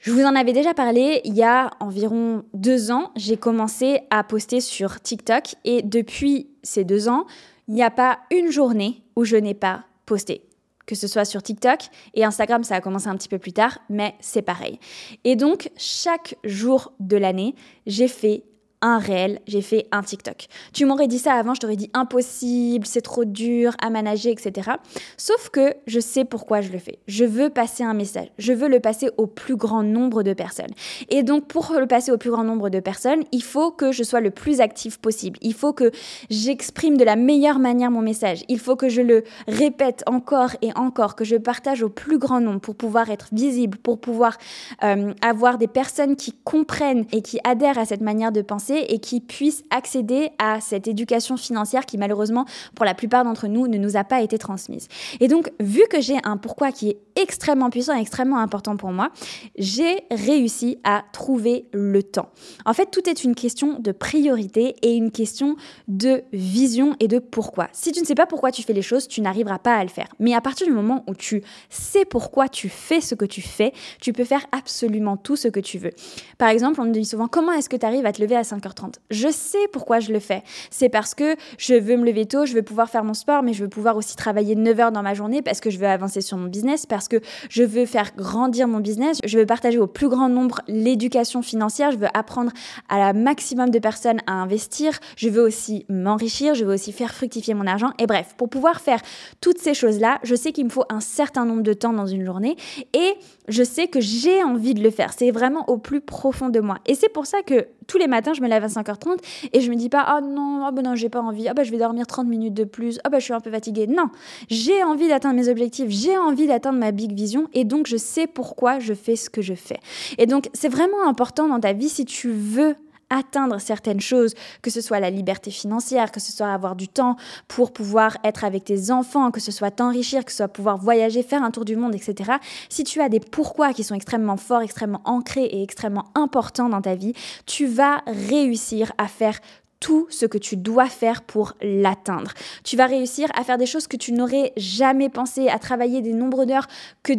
Je 0.00 0.10
vous 0.10 0.24
en 0.24 0.34
avais 0.34 0.52
déjà 0.52 0.74
parlé 0.74 1.20
il 1.24 1.34
y 1.34 1.44
a 1.44 1.70
environ 1.78 2.44
deux 2.54 2.90
ans. 2.90 3.12
J'ai 3.14 3.36
commencé 3.36 4.00
à 4.10 4.24
poster 4.24 4.60
sur 4.60 5.00
TikTok 5.00 5.54
et 5.64 5.82
depuis 5.82 6.50
ces 6.64 6.82
deux 6.82 7.08
ans, 7.08 7.26
il 7.68 7.74
n'y 7.74 7.84
a 7.84 7.90
pas 7.90 8.18
une 8.32 8.50
journée 8.50 9.02
où 9.14 9.24
je 9.24 9.36
n'ai 9.36 9.54
pas 9.54 9.84
posté. 10.04 10.42
Que 10.86 10.96
ce 10.96 11.06
soit 11.06 11.24
sur 11.24 11.40
TikTok 11.40 11.82
et 12.14 12.24
Instagram, 12.24 12.64
ça 12.64 12.74
a 12.74 12.80
commencé 12.80 13.06
un 13.06 13.16
petit 13.16 13.28
peu 13.28 13.38
plus 13.38 13.52
tard, 13.52 13.78
mais 13.88 14.16
c'est 14.18 14.42
pareil. 14.42 14.80
Et 15.22 15.36
donc, 15.36 15.70
chaque 15.76 16.34
jour 16.42 16.92
de 16.98 17.16
l'année, 17.16 17.54
j'ai 17.86 18.08
fait 18.08 18.42
un 18.82 18.98
réel, 18.98 19.40
j'ai 19.46 19.62
fait 19.62 19.86
un 19.92 20.02
TikTok. 20.02 20.48
Tu 20.72 20.84
m'aurais 20.84 21.06
dit 21.06 21.18
ça 21.18 21.34
avant, 21.34 21.54
je 21.54 21.60
t'aurais 21.60 21.76
dit 21.76 21.90
impossible, 21.94 22.84
c'est 22.84 23.00
trop 23.00 23.24
dur 23.24 23.74
à 23.80 23.90
manager, 23.90 24.32
etc. 24.32 24.72
Sauf 25.16 25.48
que 25.48 25.74
je 25.86 26.00
sais 26.00 26.24
pourquoi 26.24 26.60
je 26.60 26.70
le 26.70 26.78
fais. 26.78 26.98
Je 27.06 27.24
veux 27.24 27.48
passer 27.48 27.84
un 27.84 27.94
message. 27.94 28.28
Je 28.38 28.52
veux 28.52 28.68
le 28.68 28.80
passer 28.80 29.10
au 29.16 29.26
plus 29.26 29.56
grand 29.56 29.82
nombre 29.82 30.22
de 30.22 30.32
personnes. 30.32 30.72
Et 31.08 31.22
donc, 31.22 31.46
pour 31.46 31.72
le 31.78 31.86
passer 31.86 32.10
au 32.10 32.18
plus 32.18 32.30
grand 32.30 32.44
nombre 32.44 32.68
de 32.68 32.80
personnes, 32.80 33.22
il 33.30 33.42
faut 33.42 33.70
que 33.70 33.92
je 33.92 34.02
sois 34.02 34.20
le 34.20 34.30
plus 34.30 34.60
actif 34.60 34.98
possible. 34.98 35.38
Il 35.42 35.54
faut 35.54 35.72
que 35.72 35.90
j'exprime 36.28 36.96
de 36.96 37.04
la 37.04 37.16
meilleure 37.16 37.58
manière 37.58 37.90
mon 37.90 38.02
message. 38.02 38.44
Il 38.48 38.58
faut 38.58 38.76
que 38.76 38.88
je 38.88 39.00
le 39.00 39.22
répète 39.46 40.02
encore 40.06 40.50
et 40.60 40.70
encore, 40.74 41.14
que 41.14 41.24
je 41.24 41.36
partage 41.36 41.82
au 41.82 41.88
plus 41.88 42.18
grand 42.18 42.40
nombre 42.40 42.60
pour 42.60 42.74
pouvoir 42.74 43.10
être 43.10 43.28
visible, 43.32 43.78
pour 43.78 44.00
pouvoir 44.00 44.36
euh, 44.82 45.14
avoir 45.22 45.58
des 45.58 45.68
personnes 45.68 46.16
qui 46.16 46.32
comprennent 46.44 47.04
et 47.12 47.22
qui 47.22 47.38
adhèrent 47.44 47.78
à 47.78 47.84
cette 47.84 48.00
manière 48.00 48.32
de 48.32 48.42
penser 48.42 48.71
et 48.78 48.98
qui 48.98 49.20
puissent 49.20 49.64
accéder 49.70 50.30
à 50.38 50.60
cette 50.60 50.88
éducation 50.88 51.36
financière 51.36 51.86
qui 51.86 51.98
malheureusement 51.98 52.46
pour 52.74 52.84
la 52.84 52.94
plupart 52.94 53.24
d'entre 53.24 53.46
nous 53.46 53.68
ne 53.68 53.78
nous 53.78 53.96
a 53.96 54.04
pas 54.04 54.22
été 54.22 54.38
transmise. 54.38 54.88
Et 55.20 55.28
donc 55.28 55.50
vu 55.60 55.82
que 55.90 56.00
j'ai 56.00 56.16
un 56.24 56.36
pourquoi 56.36 56.72
qui 56.72 56.90
est 56.90 56.98
extrêmement 57.16 57.70
puissant 57.70 57.96
et 57.96 58.00
extrêmement 58.00 58.38
important 58.38 58.76
pour 58.76 58.92
moi, 58.92 59.10
j'ai 59.58 60.04
réussi 60.10 60.78
à 60.84 61.04
trouver 61.12 61.66
le 61.72 62.02
temps. 62.02 62.30
En 62.64 62.72
fait, 62.72 62.86
tout 62.86 63.08
est 63.08 63.24
une 63.24 63.34
question 63.34 63.78
de 63.78 63.92
priorité 63.92 64.76
et 64.82 64.94
une 64.94 65.10
question 65.10 65.56
de 65.88 66.22
vision 66.32 66.96
et 67.00 67.08
de 67.08 67.18
pourquoi. 67.18 67.68
Si 67.72 67.92
tu 67.92 68.00
ne 68.00 68.06
sais 68.06 68.14
pas 68.14 68.26
pourquoi 68.26 68.50
tu 68.50 68.62
fais 68.62 68.72
les 68.72 68.82
choses, 68.82 69.08
tu 69.08 69.20
n'arriveras 69.20 69.58
pas 69.58 69.74
à 69.74 69.82
le 69.82 69.90
faire. 69.90 70.08
Mais 70.18 70.34
à 70.34 70.40
partir 70.40 70.66
du 70.66 70.72
moment 70.72 71.04
où 71.06 71.14
tu 71.14 71.42
sais 71.68 72.04
pourquoi 72.04 72.48
tu 72.48 72.68
fais 72.68 73.00
ce 73.00 73.14
que 73.14 73.24
tu 73.24 73.42
fais, 73.42 73.72
tu 74.00 74.12
peux 74.12 74.24
faire 74.24 74.46
absolument 74.52 75.16
tout 75.16 75.36
ce 75.36 75.48
que 75.48 75.60
tu 75.60 75.78
veux. 75.78 75.92
Par 76.38 76.48
exemple, 76.48 76.80
on 76.80 76.84
me 76.84 76.92
dit 76.92 77.04
souvent 77.04 77.28
comment 77.28 77.52
est-ce 77.52 77.68
que 77.68 77.76
tu 77.76 77.86
arrives 77.86 78.06
à 78.06 78.12
te 78.12 78.22
lever 78.22 78.36
à 78.36 78.44
5 78.44 78.62
5h30. 78.62 78.94
Je 79.10 79.28
sais 79.28 79.68
pourquoi 79.72 80.00
je 80.00 80.12
le 80.12 80.20
fais. 80.20 80.42
C'est 80.70 80.88
parce 80.88 81.14
que 81.14 81.36
je 81.58 81.74
veux 81.74 81.96
me 81.96 82.04
lever 82.04 82.26
tôt, 82.26 82.46
je 82.46 82.54
veux 82.54 82.62
pouvoir 82.62 82.88
faire 82.88 83.04
mon 83.04 83.14
sport, 83.14 83.42
mais 83.42 83.52
je 83.52 83.62
veux 83.62 83.68
pouvoir 83.68 83.96
aussi 83.96 84.16
travailler 84.16 84.54
9 84.54 84.80
heures 84.80 84.92
dans 84.92 85.02
ma 85.02 85.14
journée 85.14 85.42
parce 85.42 85.60
que 85.60 85.70
je 85.70 85.78
veux 85.78 85.86
avancer 85.86 86.20
sur 86.20 86.36
mon 86.36 86.46
business, 86.46 86.86
parce 86.86 87.01
que 87.08 87.20
je 87.48 87.62
veux 87.62 87.86
faire 87.86 88.14
grandir 88.16 88.68
mon 88.68 88.80
business, 88.80 89.18
je 89.24 89.38
veux 89.38 89.46
partager 89.46 89.78
au 89.78 89.86
plus 89.86 90.08
grand 90.08 90.28
nombre 90.28 90.60
l'éducation 90.68 91.42
financière, 91.42 91.90
je 91.90 91.98
veux 91.98 92.08
apprendre 92.14 92.52
à 92.88 92.98
la 92.98 93.12
maximum 93.12 93.70
de 93.70 93.78
personnes 93.78 94.20
à 94.26 94.32
investir, 94.32 94.98
je 95.16 95.28
veux 95.28 95.42
aussi 95.42 95.84
m'enrichir, 95.88 96.54
je 96.54 96.64
veux 96.64 96.74
aussi 96.74 96.92
faire 96.92 97.14
fructifier 97.14 97.54
mon 97.54 97.66
argent. 97.66 97.90
Et 97.98 98.06
bref, 98.06 98.34
pour 98.36 98.48
pouvoir 98.48 98.80
faire 98.80 99.00
toutes 99.40 99.58
ces 99.58 99.74
choses-là, 99.74 100.18
je 100.22 100.34
sais 100.34 100.52
qu'il 100.52 100.64
me 100.64 100.70
faut 100.70 100.84
un 100.88 101.00
certain 101.00 101.44
nombre 101.44 101.62
de 101.62 101.72
temps 101.72 101.92
dans 101.92 102.06
une 102.06 102.24
journée. 102.24 102.56
Et 102.94 103.14
je 103.48 103.62
sais 103.62 103.88
que 103.88 104.00
j'ai 104.00 104.42
envie 104.42 104.74
de 104.74 104.82
le 104.82 104.90
faire. 104.90 105.12
C'est 105.12 105.30
vraiment 105.30 105.68
au 105.68 105.78
plus 105.78 106.00
profond 106.00 106.48
de 106.48 106.60
moi. 106.60 106.78
Et 106.86 106.94
c'est 106.94 107.08
pour 107.08 107.26
ça 107.26 107.42
que 107.42 107.66
tous 107.86 107.98
les 107.98 108.06
matins, 108.06 108.32
je 108.32 108.40
me 108.40 108.48
lève 108.48 108.64
à 108.64 108.68
5h30 108.68 109.18
et 109.52 109.60
je 109.60 109.70
me 109.70 109.76
dis 109.76 109.88
pas, 109.88 110.16
oh 110.16 110.24
non, 110.24 110.66
oh 110.68 110.72
ben 110.72 110.82
non, 110.82 110.94
j'ai 110.94 111.08
pas 111.08 111.20
envie, 111.20 111.48
oh 111.50 111.54
ben 111.54 111.64
je 111.64 111.70
vais 111.70 111.78
dormir 111.78 112.06
30 112.06 112.26
minutes 112.26 112.54
de 112.54 112.64
plus, 112.64 113.00
oh 113.04 113.08
ben 113.10 113.18
je 113.18 113.24
suis 113.24 113.34
un 113.34 113.40
peu 113.40 113.50
fatiguée. 113.50 113.86
Non, 113.86 114.06
j'ai 114.48 114.82
envie 114.84 115.08
d'atteindre 115.08 115.36
mes 115.36 115.48
objectifs, 115.48 115.88
j'ai 115.90 116.16
envie 116.16 116.46
d'atteindre 116.46 116.78
ma 116.78 116.92
big 116.92 117.12
vision 117.12 117.48
et 117.52 117.64
donc 117.64 117.86
je 117.86 117.96
sais 117.96 118.26
pourquoi 118.26 118.78
je 118.78 118.94
fais 118.94 119.16
ce 119.16 119.28
que 119.28 119.42
je 119.42 119.54
fais. 119.54 119.80
Et 120.18 120.26
donc 120.26 120.48
c'est 120.52 120.68
vraiment 120.68 121.06
important 121.06 121.48
dans 121.48 121.60
ta 121.60 121.72
vie 121.72 121.88
si 121.88 122.04
tu 122.04 122.30
veux 122.30 122.76
atteindre 123.12 123.60
certaines 123.60 124.00
choses, 124.00 124.34
que 124.62 124.70
ce 124.70 124.80
soit 124.80 125.00
la 125.00 125.10
liberté 125.10 125.50
financière, 125.50 126.10
que 126.10 126.20
ce 126.20 126.32
soit 126.32 126.52
avoir 126.52 126.74
du 126.74 126.88
temps 126.88 127.16
pour 127.46 127.72
pouvoir 127.72 128.16
être 128.24 128.44
avec 128.44 128.64
tes 128.64 128.90
enfants, 128.90 129.30
que 129.30 129.40
ce 129.40 129.52
soit 129.52 129.70
t'enrichir, 129.70 130.24
que 130.24 130.30
ce 130.30 130.38
soit 130.38 130.48
pouvoir 130.48 130.78
voyager, 130.78 131.22
faire 131.22 131.42
un 131.42 131.50
tour 131.50 131.64
du 131.64 131.76
monde, 131.76 131.94
etc. 131.94 132.32
Si 132.68 132.84
tu 132.84 133.00
as 133.00 133.08
des 133.08 133.20
pourquoi 133.20 133.72
qui 133.72 133.84
sont 133.84 133.94
extrêmement 133.94 134.36
forts, 134.36 134.62
extrêmement 134.62 135.02
ancrés 135.04 135.44
et 135.44 135.62
extrêmement 135.62 136.06
importants 136.14 136.68
dans 136.68 136.82
ta 136.82 136.94
vie, 136.94 137.12
tu 137.46 137.66
vas 137.66 138.02
réussir 138.06 138.92
à 138.98 139.06
faire 139.06 139.38
tout 139.82 140.06
ce 140.10 140.26
que 140.26 140.38
tu 140.38 140.56
dois 140.56 140.86
faire 140.86 141.22
pour 141.22 141.54
l'atteindre. 141.60 142.32
Tu 142.62 142.76
vas 142.76 142.86
réussir 142.86 143.28
à 143.34 143.42
faire 143.42 143.58
des 143.58 143.66
choses 143.66 143.88
que 143.88 143.96
tu 143.96 144.12
n'aurais 144.12 144.52
jamais 144.56 145.08
pensé, 145.08 145.48
à 145.48 145.58
travailler 145.58 146.02
des 146.02 146.12
nombres 146.12 146.44
d'heures 146.44 146.68
que 147.02 147.14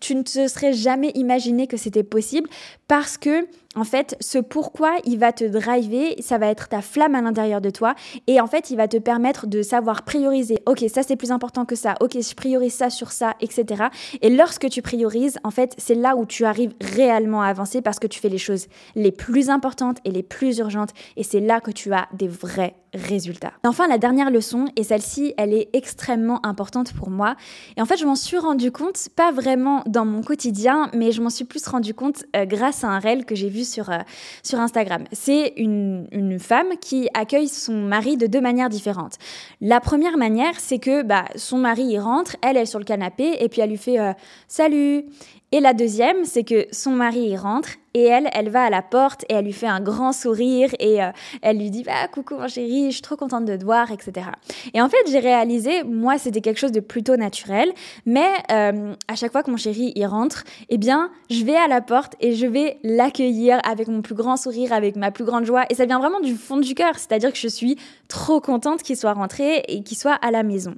tu 0.00 0.14
ne 0.14 0.22
te 0.22 0.48
serais 0.48 0.72
jamais 0.72 1.10
imaginé 1.14 1.66
que 1.66 1.76
c'était 1.76 2.02
possible 2.02 2.48
parce 2.88 3.18
que 3.18 3.46
en 3.76 3.84
fait, 3.84 4.16
ce 4.18 4.38
pourquoi, 4.38 4.96
il 5.04 5.18
va 5.18 5.30
te 5.30 5.44
driver, 5.44 6.16
ça 6.20 6.38
va 6.38 6.48
être 6.48 6.68
ta 6.68 6.80
flamme 6.80 7.14
à 7.14 7.20
l'intérieur 7.20 7.60
de 7.60 7.70
toi 7.70 7.94
et 8.26 8.40
en 8.40 8.46
fait, 8.46 8.70
il 8.70 8.76
va 8.76 8.88
te 8.88 8.96
permettre 8.96 9.46
de 9.46 9.62
savoir 9.62 10.02
prioriser. 10.02 10.58
OK, 10.66 10.84
ça 10.92 11.02
c'est 11.02 11.14
plus 11.14 11.30
important 11.30 11.64
que 11.64 11.76
ça. 11.76 11.94
OK, 12.00 12.14
je 12.14 12.34
priorise 12.34 12.74
ça 12.74 12.90
sur 12.90 13.12
ça, 13.12 13.36
etc. 13.40 13.84
Et 14.22 14.30
lorsque 14.30 14.68
tu 14.68 14.82
priorises, 14.82 15.38
en 15.44 15.50
fait, 15.50 15.74
c'est 15.78 15.94
là 15.94 16.16
où 16.16 16.24
tu 16.26 16.44
arrives 16.44 16.72
réellement 16.80 17.42
à 17.42 17.48
avancer 17.48 17.82
parce 17.82 17.98
que 17.98 18.06
tu 18.08 18.18
fais 18.18 18.30
les 18.30 18.38
choses 18.38 18.66
les 18.96 19.12
plus 19.12 19.50
importantes 19.50 19.98
et 20.04 20.10
les 20.10 20.24
plus 20.24 20.58
urgentes 20.58 20.90
et 21.16 21.22
c'est 21.22 21.40
là 21.40 21.60
que 21.60 21.70
tu 21.70 21.92
as 21.92 22.08
des 22.14 22.28
vrais 22.28 22.74
résultats. 22.94 23.52
Enfin, 23.64 23.86
la 23.86 23.98
dernière 23.98 24.30
leçon, 24.30 24.66
et 24.76 24.82
celle-ci, 24.82 25.34
elle 25.36 25.52
est 25.52 25.68
extrêmement 25.74 26.44
importante 26.44 26.94
pour 26.94 27.10
moi. 27.10 27.36
Et 27.76 27.82
en 27.82 27.84
fait, 27.84 27.98
je 27.98 28.06
m'en 28.06 28.14
suis 28.14 28.38
rendu 28.38 28.72
compte, 28.72 29.08
pas 29.14 29.30
vraiment 29.30 29.82
dans 29.86 30.04
mon 30.04 30.22
quotidien, 30.22 30.90
mais 30.94 31.12
je 31.12 31.20
m'en 31.20 31.30
suis 31.30 31.44
plus 31.44 31.66
rendu 31.66 31.94
compte 31.94 32.24
euh, 32.34 32.46
grâce 32.46 32.77
à 32.84 32.88
un 32.88 32.98
réel 32.98 33.24
que 33.24 33.34
j'ai 33.34 33.48
vu 33.48 33.64
sur, 33.64 33.90
euh, 33.90 33.98
sur 34.42 34.58
Instagram. 34.60 35.04
C'est 35.12 35.54
une, 35.56 36.06
une, 36.12 36.38
femme 36.38 36.68
qui 36.80 37.08
accueille 37.14 37.48
son 37.48 37.74
mari 37.74 38.16
de 38.16 38.26
deux 38.26 38.40
manières 38.40 38.68
différentes. 38.68 39.14
La 39.60 39.80
première 39.80 40.16
manière, 40.16 40.54
c'est 40.58 40.78
que 40.78 41.02
bah, 41.02 41.24
son 41.36 41.58
mari 41.58 41.84
y 41.84 41.98
rentre, 41.98 42.36
elle, 42.42 42.56
elle 42.56 42.62
est 42.62 42.66
sur 42.66 42.78
le 42.78 42.84
canapé, 42.84 43.36
et 43.40 43.48
puis 43.48 43.60
elle 43.60 43.70
lui 43.70 43.76
fait 43.76 43.98
euh, 43.98 44.12
Salut 44.46 45.04
et 45.50 45.60
la 45.60 45.72
deuxième, 45.72 46.24
c'est 46.24 46.44
que 46.44 46.66
son 46.72 46.90
mari 46.90 47.20
y 47.20 47.36
rentre 47.36 47.70
et 47.94 48.04
elle, 48.04 48.28
elle 48.34 48.50
va 48.50 48.64
à 48.64 48.70
la 48.70 48.82
porte 48.82 49.24
et 49.30 49.34
elle 49.34 49.46
lui 49.46 49.54
fait 49.54 49.66
un 49.66 49.80
grand 49.80 50.12
sourire 50.12 50.70
et 50.78 51.02
euh, 51.02 51.10
elle 51.40 51.56
lui 51.56 51.70
dit 51.70 51.84
bah, 51.84 52.06
coucou 52.12 52.36
mon 52.36 52.48
chéri, 52.48 52.86
je 52.88 52.96
suis 52.96 53.02
trop 53.02 53.16
contente 53.16 53.46
de 53.46 53.56
te 53.56 53.64
voir, 53.64 53.90
etc. 53.90 54.26
Et 54.74 54.82
en 54.82 54.90
fait, 54.90 54.98
j'ai 55.10 55.18
réalisé, 55.20 55.84
moi, 55.84 56.18
c'était 56.18 56.42
quelque 56.42 56.58
chose 56.58 56.72
de 56.72 56.80
plutôt 56.80 57.16
naturel, 57.16 57.72
mais 58.04 58.28
euh, 58.52 58.94
à 59.08 59.14
chaque 59.14 59.32
fois 59.32 59.42
que 59.42 59.50
mon 59.50 59.56
chéri 59.56 59.92
y 59.94 60.04
rentre, 60.04 60.44
eh 60.68 60.76
bien, 60.76 61.10
je 61.30 61.42
vais 61.44 61.56
à 61.56 61.66
la 61.66 61.80
porte 61.80 62.14
et 62.20 62.34
je 62.34 62.46
vais 62.46 62.78
l'accueillir 62.84 63.58
avec 63.64 63.88
mon 63.88 64.02
plus 64.02 64.14
grand 64.14 64.36
sourire, 64.36 64.74
avec 64.74 64.96
ma 64.96 65.10
plus 65.10 65.24
grande 65.24 65.46
joie 65.46 65.64
et 65.70 65.74
ça 65.74 65.86
vient 65.86 65.98
vraiment 65.98 66.20
du 66.20 66.34
fond 66.34 66.58
du 66.58 66.74
cœur, 66.74 66.92
c'est-à-dire 66.96 67.32
que 67.32 67.38
je 67.38 67.48
suis 67.48 67.78
trop 68.08 68.42
contente 68.42 68.82
qu'il 68.82 68.98
soit 68.98 69.14
rentré 69.14 69.64
et 69.66 69.82
qu'il 69.82 69.96
soit 69.96 70.14
à 70.20 70.30
la 70.30 70.42
maison. 70.42 70.74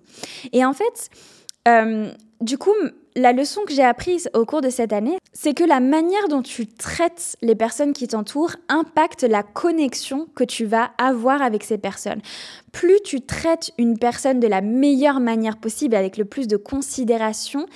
Et 0.52 0.64
en 0.64 0.72
fait, 0.72 1.10
euh, 1.66 2.10
du 2.40 2.56
coup, 2.56 2.70
la 3.20 3.32
leçon 3.32 3.60
que 3.66 3.74
j'ai 3.74 3.84
apprise 3.84 4.30
au 4.34 4.46
cours 4.46 4.62
de 4.62 4.70
cette 4.70 4.92
année, 4.92 5.18
c'est 5.32 5.54
que 5.54 5.64
la 5.64 5.78
manière 5.80 6.28
dont 6.28 6.42
tu 6.42 6.66
traites 6.66 7.36
les 7.42 7.54
personnes 7.54 7.92
qui 7.92 8.08
t'entourent 8.08 8.56
impacte 8.68 9.22
la 9.22 9.42
connexion 9.42 10.26
que 10.34 10.44
tu 10.44 10.64
vas 10.64 10.90
avoir 10.98 11.42
avec 11.42 11.62
ces 11.62 11.78
personnes. 11.78 12.22
Plus 12.72 13.00
tu 13.04 13.20
traites 13.20 13.72
une 13.78 13.98
personne 13.98 14.40
de 14.40 14.46
la 14.46 14.60
meilleure 14.60 15.20
manière 15.20 15.56
possible, 15.56 15.96
avec 15.96 16.16
le 16.16 16.24
plus 16.24 16.46
de 16.46 16.56
considération, 16.56 17.66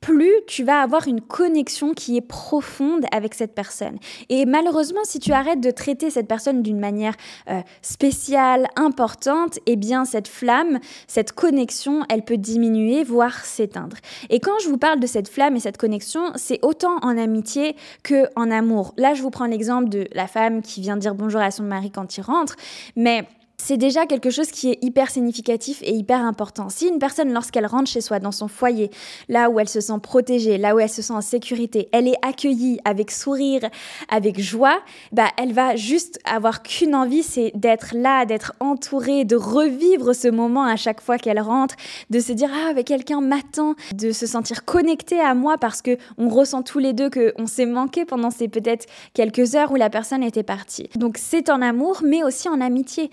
plus 0.00 0.32
tu 0.46 0.64
vas 0.64 0.80
avoir 0.80 1.08
une 1.08 1.20
connexion 1.20 1.92
qui 1.92 2.16
est 2.16 2.26
profonde 2.26 3.04
avec 3.10 3.34
cette 3.34 3.54
personne. 3.54 3.98
Et 4.28 4.46
malheureusement, 4.46 5.00
si 5.04 5.18
tu 5.18 5.32
arrêtes 5.32 5.60
de 5.60 5.70
traiter 5.70 6.10
cette 6.10 6.28
personne 6.28 6.62
d'une 6.62 6.78
manière 6.78 7.14
euh, 7.50 7.60
spéciale, 7.82 8.68
importante, 8.76 9.58
eh 9.66 9.76
bien 9.76 10.04
cette 10.04 10.28
flamme, 10.28 10.78
cette 11.08 11.32
connexion, 11.32 12.02
elle 12.08 12.22
peut 12.22 12.36
diminuer, 12.36 13.02
voire 13.02 13.44
s'éteindre. 13.44 13.96
Et 14.30 14.40
quand 14.40 14.58
je 14.62 14.68
vous 14.68 14.78
parle 14.78 14.93
de 15.00 15.06
cette 15.06 15.28
flamme 15.28 15.56
et 15.56 15.60
cette 15.60 15.76
connexion, 15.76 16.32
c'est 16.36 16.58
autant 16.62 16.98
en 17.02 17.16
amitié 17.18 17.76
que 18.02 18.26
en 18.36 18.50
amour. 18.50 18.94
Là, 18.96 19.14
je 19.14 19.22
vous 19.22 19.30
prends 19.30 19.46
l'exemple 19.46 19.88
de 19.88 20.06
la 20.12 20.26
femme 20.26 20.62
qui 20.62 20.80
vient 20.80 20.96
dire 20.96 21.14
bonjour 21.14 21.40
à 21.40 21.50
son 21.50 21.64
mari 21.64 21.90
quand 21.90 22.16
il 22.16 22.22
rentre, 22.22 22.56
mais 22.96 23.26
c'est 23.64 23.78
déjà 23.78 24.04
quelque 24.04 24.28
chose 24.28 24.50
qui 24.50 24.72
est 24.72 24.78
hyper 24.82 25.08
significatif 25.08 25.80
et 25.80 25.94
hyper 25.94 26.20
important. 26.20 26.68
Si 26.68 26.86
une 26.86 26.98
personne, 26.98 27.32
lorsqu'elle 27.32 27.64
rentre 27.64 27.88
chez 27.88 28.02
soi, 28.02 28.18
dans 28.18 28.30
son 28.30 28.46
foyer, 28.46 28.90
là 29.30 29.48
où 29.48 29.58
elle 29.58 29.70
se 29.70 29.80
sent 29.80 30.00
protégée, 30.02 30.58
là 30.58 30.74
où 30.74 30.80
elle 30.80 30.90
se 30.90 31.00
sent 31.00 31.14
en 31.14 31.22
sécurité, 31.22 31.88
elle 31.92 32.06
est 32.06 32.18
accueillie 32.20 32.78
avec 32.84 33.10
sourire, 33.10 33.62
avec 34.10 34.38
joie, 34.38 34.78
bah, 35.12 35.28
elle 35.38 35.54
va 35.54 35.76
juste 35.76 36.18
avoir 36.26 36.62
qu'une 36.62 36.94
envie, 36.94 37.22
c'est 37.22 37.52
d'être 37.54 37.94
là, 37.94 38.26
d'être 38.26 38.52
entourée, 38.60 39.24
de 39.24 39.34
revivre 39.34 40.14
ce 40.14 40.28
moment 40.28 40.64
à 40.64 40.76
chaque 40.76 41.00
fois 41.00 41.16
qu'elle 41.16 41.40
rentre, 41.40 41.76
de 42.10 42.20
se 42.20 42.32
dire 42.32 42.50
ah, 42.52 42.72
mais 42.74 42.84
quelqu'un 42.84 43.22
m'attend, 43.22 43.76
de 43.94 44.12
se 44.12 44.26
sentir 44.26 44.66
connecté 44.66 45.18
à 45.20 45.34
moi 45.34 45.56
parce 45.56 45.80
que 45.80 45.96
on 46.18 46.28
ressent 46.28 46.62
tous 46.62 46.80
les 46.80 46.92
deux 46.92 47.08
que 47.08 47.32
on 47.38 47.46
s'est 47.46 47.64
manqué 47.64 48.04
pendant 48.04 48.30
ces 48.30 48.48
peut-être 48.48 48.84
quelques 49.14 49.54
heures 49.54 49.72
où 49.72 49.76
la 49.76 49.88
personne 49.88 50.22
était 50.22 50.42
partie. 50.42 50.90
Donc 50.96 51.16
c'est 51.16 51.48
en 51.48 51.62
amour, 51.62 52.02
mais 52.04 52.22
aussi 52.22 52.50
en 52.50 52.60
amitié 52.60 53.08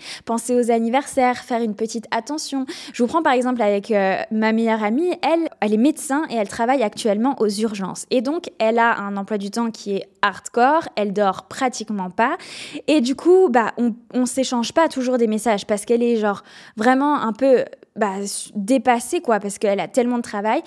aux 0.50 0.70
anniversaires, 0.70 1.38
faire 1.38 1.62
une 1.62 1.74
petite 1.74 2.06
attention. 2.10 2.66
Je 2.92 3.02
vous 3.02 3.06
prends 3.06 3.22
par 3.22 3.32
exemple 3.32 3.62
avec 3.62 3.90
euh, 3.90 4.16
ma 4.30 4.52
meilleure 4.52 4.82
amie, 4.82 5.12
elle, 5.22 5.48
elle 5.60 5.72
est 5.72 5.78
médecin 5.78 6.24
et 6.30 6.34
elle 6.34 6.48
travaille 6.48 6.82
actuellement 6.82 7.36
aux 7.40 7.48
urgences. 7.48 8.06
Et 8.10 8.20
donc, 8.20 8.50
elle 8.58 8.78
a 8.78 8.98
un 8.98 9.16
emploi 9.16 9.38
du 9.38 9.50
temps 9.50 9.70
qui 9.70 9.96
est 9.96 10.08
hardcore, 10.22 10.88
elle 10.96 11.12
dort 11.12 11.44
pratiquement 11.44 12.10
pas. 12.10 12.36
Et 12.88 13.00
du 13.00 13.14
coup, 13.14 13.48
bah, 13.50 13.72
on, 13.78 13.94
on 14.12 14.26
s'échange 14.26 14.72
pas 14.72 14.88
toujours 14.88 15.18
des 15.18 15.26
messages 15.26 15.66
parce 15.66 15.84
qu'elle 15.84 16.02
est 16.02 16.16
genre 16.16 16.42
vraiment 16.76 17.20
un 17.20 17.32
peu 17.32 17.64
bah, 17.94 18.14
dépassée, 18.54 19.20
quoi, 19.20 19.38
parce 19.38 19.58
qu'elle 19.58 19.78
a 19.78 19.86
tellement 19.86 20.16
de 20.16 20.22
travail. 20.22 20.62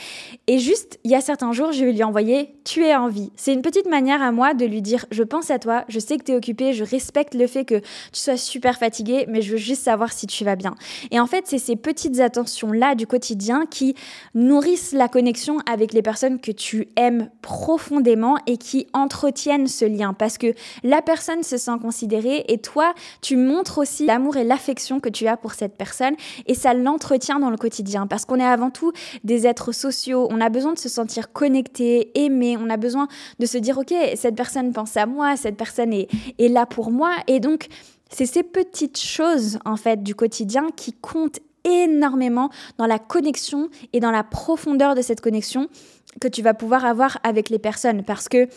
Et 0.45 0.59
juste, 0.59 0.99
il 1.03 1.09
y 1.09 1.15
a 1.15 1.21
certains 1.21 1.53
jours, 1.53 1.71
je 1.71 1.83
vais 1.83 1.91
lui 1.91 2.03
envoyer 2.03 2.55
Tu 2.63 2.85
es 2.85 2.95
en 2.95 3.07
vie. 3.07 3.31
C'est 3.35 3.51
une 3.51 3.63
petite 3.63 3.89
manière 3.89 4.21
à 4.21 4.31
moi 4.31 4.53
de 4.53 4.63
lui 4.65 4.81
dire 4.83 5.05
Je 5.09 5.23
pense 5.23 5.49
à 5.49 5.57
toi, 5.57 5.85
je 5.87 5.99
sais 5.99 6.17
que 6.17 6.23
tu 6.23 6.33
es 6.33 6.35
occupé, 6.35 6.73
je 6.73 6.83
respecte 6.83 7.33
le 7.33 7.47
fait 7.47 7.65
que 7.65 7.79
tu 7.79 8.19
sois 8.19 8.37
super 8.37 8.77
fatigué, 8.77 9.25
mais 9.27 9.41
je 9.41 9.53
veux 9.53 9.57
juste 9.57 9.83
savoir 9.83 10.13
si 10.13 10.27
tu 10.27 10.43
vas 10.45 10.55
bien. 10.55 10.75
Et 11.09 11.19
en 11.19 11.25
fait, 11.25 11.47
c'est 11.47 11.57
ces 11.57 11.75
petites 11.75 12.19
attentions-là 12.19 12.93
du 12.93 13.07
quotidien 13.07 13.65
qui 13.65 13.95
nourrissent 14.35 14.93
la 14.93 15.07
connexion 15.07 15.57
avec 15.71 15.93
les 15.93 16.03
personnes 16.03 16.39
que 16.39 16.51
tu 16.51 16.89
aimes 16.95 17.29
profondément 17.41 18.37
et 18.45 18.57
qui 18.57 18.85
entretiennent 18.93 19.67
ce 19.67 19.85
lien. 19.85 20.13
Parce 20.13 20.37
que 20.37 20.53
la 20.83 21.01
personne 21.01 21.41
se 21.41 21.57
sent 21.57 21.79
considérée 21.81 22.45
et 22.49 22.59
toi, 22.59 22.93
tu 23.21 23.35
montres 23.35 23.79
aussi 23.79 24.05
l'amour 24.05 24.37
et 24.37 24.43
l'affection 24.43 24.99
que 24.99 25.09
tu 25.09 25.25
as 25.27 25.37
pour 25.37 25.53
cette 25.53 25.75
personne 25.75 26.15
et 26.45 26.53
ça 26.53 26.75
l'entretient 26.75 27.14
dans 27.39 27.49
le 27.49 27.57
quotidien 27.57 28.07
parce 28.07 28.25
qu'on 28.25 28.39
est 28.39 28.43
avant 28.43 28.69
tout 28.69 28.91
des 29.23 29.47
êtres 29.47 29.71
sociaux. 29.71 30.27
On 30.31 30.41
a 30.41 30.49
besoin 30.49 30.73
de 30.73 30.79
se 30.79 30.89
sentir 30.89 31.31
connecté, 31.31 32.11
aimé. 32.15 32.57
On 32.59 32.69
a 32.69 32.77
besoin 32.77 33.07
de 33.39 33.45
se 33.45 33.57
dire, 33.57 33.77
OK, 33.77 33.93
cette 34.15 34.35
personne 34.35 34.73
pense 34.73 34.97
à 34.97 35.05
moi, 35.05 35.37
cette 35.37 35.57
personne 35.57 35.93
est, 35.93 36.07
est 36.39 36.49
là 36.49 36.65
pour 36.65 36.91
moi. 36.91 37.11
Et 37.27 37.39
donc, 37.39 37.67
c'est 38.09 38.25
ces 38.25 38.43
petites 38.43 38.99
choses, 38.99 39.59
en 39.65 39.77
fait, 39.77 40.03
du 40.03 40.15
quotidien 40.15 40.67
qui 40.75 40.93
comptent 40.93 41.39
énormément 41.63 42.49
dans 42.77 42.85
la 42.85 42.99
connexion 42.99 43.69
et 43.93 43.99
dans 43.99 44.11
la 44.11 44.23
profondeur 44.23 44.93
de 44.93 45.01
cette 45.01 45.21
connexion 45.21 45.67
que 46.21 46.27
tu 46.27 46.41
vas 46.41 46.53
pouvoir 46.53 46.85
avoir 46.85 47.17
avec 47.23 47.49
les 47.49 47.59
personnes. 47.59 48.03
Parce 48.03 48.29
que 48.29 48.47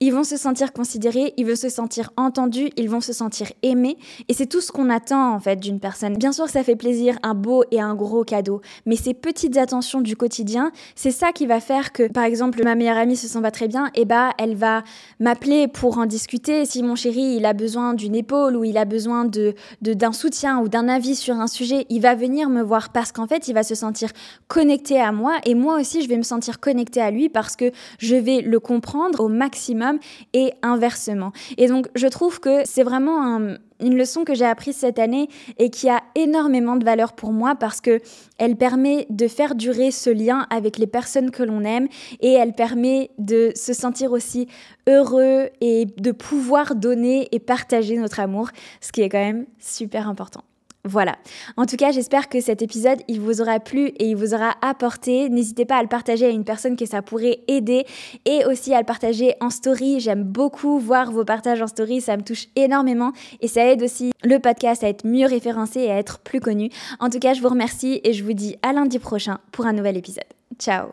ils 0.00 0.12
vont 0.12 0.24
se 0.24 0.38
sentir 0.38 0.72
considérés, 0.72 1.34
ils 1.36 1.46
vont 1.46 1.56
se 1.56 1.68
sentir 1.68 2.10
entendus, 2.16 2.70
ils 2.78 2.88
vont 2.88 3.02
se 3.02 3.12
sentir 3.12 3.52
aimés. 3.62 3.98
Et 4.28 4.34
c'est 4.34 4.46
tout 4.46 4.62
ce 4.62 4.72
qu'on 4.72 4.88
attend 4.88 5.34
en 5.34 5.40
fait 5.40 5.56
d'une 5.56 5.78
personne. 5.78 6.16
Bien 6.16 6.32
sûr, 6.32 6.48
ça 6.48 6.64
fait 6.64 6.74
plaisir, 6.74 7.18
un 7.22 7.34
beau 7.34 7.64
et 7.70 7.80
un 7.82 7.94
gros 7.94 8.24
cadeau. 8.24 8.62
Mais 8.86 8.96
ces 8.96 9.12
petites 9.12 9.58
attentions 9.58 10.00
du 10.00 10.16
quotidien, 10.16 10.72
c'est 10.94 11.10
ça 11.10 11.32
qui 11.32 11.46
va 11.46 11.60
faire 11.60 11.92
que, 11.92 12.10
par 12.10 12.24
exemple, 12.24 12.64
ma 12.64 12.74
meilleure 12.74 12.96
amie 12.96 13.16
se 13.16 13.28
sent 13.28 13.42
pas 13.42 13.50
très 13.50 13.68
bien, 13.68 13.90
et 13.94 14.06
bah 14.06 14.30
elle 14.38 14.56
va 14.56 14.84
m'appeler 15.18 15.68
pour 15.68 15.98
en 15.98 16.06
discuter. 16.06 16.64
Si 16.64 16.82
mon 16.82 16.94
chéri 16.94 17.36
il 17.36 17.44
a 17.44 17.52
besoin 17.52 17.92
d'une 17.92 18.14
épaule 18.14 18.56
ou 18.56 18.64
il 18.64 18.78
a 18.78 18.86
besoin 18.86 19.26
de 19.26 19.54
d'un 19.82 20.12
soutien 20.12 20.60
ou 20.60 20.68
d'un 20.68 20.88
avis 20.88 21.14
sur 21.14 21.34
un 21.34 21.46
sujet, 21.46 21.84
il 21.90 22.00
va 22.00 22.14
venir 22.14 22.48
me 22.48 22.62
voir 22.62 22.88
parce 22.90 23.12
qu'en 23.12 23.26
fait 23.26 23.48
il 23.48 23.54
va 23.54 23.62
se 23.62 23.74
sentir 23.74 24.10
connecté 24.48 24.98
à 24.98 25.12
moi 25.12 25.36
et 25.44 25.54
moi 25.54 25.78
aussi 25.78 26.02
je 26.02 26.08
vais 26.08 26.16
me 26.16 26.22
sentir 26.22 26.58
connecté 26.58 27.00
à 27.00 27.10
lui 27.10 27.28
parce 27.28 27.56
que 27.56 27.70
je 27.98 28.16
vais 28.16 28.40
le 28.40 28.60
comprendre 28.60 29.20
au 29.20 29.28
maximum 29.28 29.89
et 30.32 30.52
inversement. 30.62 31.32
Et 31.56 31.66
donc 31.66 31.88
je 31.94 32.06
trouve 32.06 32.40
que 32.40 32.62
c'est 32.64 32.82
vraiment 32.82 33.56
une 33.80 33.96
leçon 33.96 34.24
que 34.24 34.34
j'ai 34.34 34.44
apprise 34.44 34.76
cette 34.76 34.98
année 34.98 35.28
et 35.58 35.70
qui 35.70 35.88
a 35.88 36.02
énormément 36.14 36.76
de 36.76 36.84
valeur 36.84 37.14
pour 37.14 37.32
moi 37.32 37.54
parce 37.54 37.80
que 37.80 38.00
elle 38.38 38.56
permet 38.56 39.06
de 39.10 39.26
faire 39.26 39.54
durer 39.54 39.90
ce 39.90 40.10
lien 40.10 40.46
avec 40.50 40.78
les 40.78 40.86
personnes 40.86 41.30
que 41.30 41.42
l'on 41.42 41.64
aime 41.64 41.88
et 42.20 42.32
elle 42.32 42.52
permet 42.52 43.10
de 43.18 43.52
se 43.54 43.72
sentir 43.72 44.12
aussi 44.12 44.48
heureux 44.86 45.48
et 45.60 45.86
de 45.86 46.12
pouvoir 46.12 46.74
donner 46.74 47.28
et 47.32 47.38
partager 47.38 47.96
notre 47.96 48.20
amour, 48.20 48.50
ce 48.80 48.92
qui 48.92 49.02
est 49.02 49.08
quand 49.08 49.18
même 49.18 49.46
super 49.58 50.08
important. 50.08 50.42
Voilà. 50.84 51.16
En 51.56 51.66
tout 51.66 51.76
cas, 51.76 51.92
j'espère 51.92 52.28
que 52.28 52.40
cet 52.40 52.62
épisode, 52.62 53.00
il 53.06 53.20
vous 53.20 53.42
aura 53.42 53.60
plu 53.60 53.88
et 53.98 54.06
il 54.06 54.16
vous 54.16 54.34
aura 54.34 54.54
apporté. 54.62 55.28
N'hésitez 55.28 55.66
pas 55.66 55.76
à 55.76 55.82
le 55.82 55.88
partager 55.88 56.26
à 56.26 56.30
une 56.30 56.44
personne 56.44 56.76
que 56.76 56.86
ça 56.86 57.02
pourrait 57.02 57.40
aider 57.48 57.84
et 58.24 58.46
aussi 58.46 58.72
à 58.72 58.78
le 58.78 58.86
partager 58.86 59.34
en 59.40 59.50
story. 59.50 60.00
J'aime 60.00 60.24
beaucoup 60.24 60.78
voir 60.78 61.12
vos 61.12 61.24
partages 61.24 61.60
en 61.60 61.66
story, 61.66 62.00
ça 62.00 62.16
me 62.16 62.22
touche 62.22 62.46
énormément 62.56 63.12
et 63.40 63.48
ça 63.48 63.66
aide 63.66 63.82
aussi 63.82 64.12
le 64.22 64.38
podcast 64.38 64.82
à 64.82 64.88
être 64.88 65.06
mieux 65.06 65.26
référencé 65.26 65.80
et 65.80 65.90
à 65.90 65.98
être 65.98 66.18
plus 66.20 66.40
connu. 66.40 66.70
En 66.98 67.10
tout 67.10 67.18
cas, 67.18 67.34
je 67.34 67.42
vous 67.42 67.48
remercie 67.48 68.00
et 68.02 68.12
je 68.12 68.24
vous 68.24 68.32
dis 68.32 68.56
à 68.62 68.72
lundi 68.72 68.98
prochain 68.98 69.38
pour 69.52 69.66
un 69.66 69.72
nouvel 69.72 69.98
épisode. 69.98 70.24
Ciao 70.58 70.90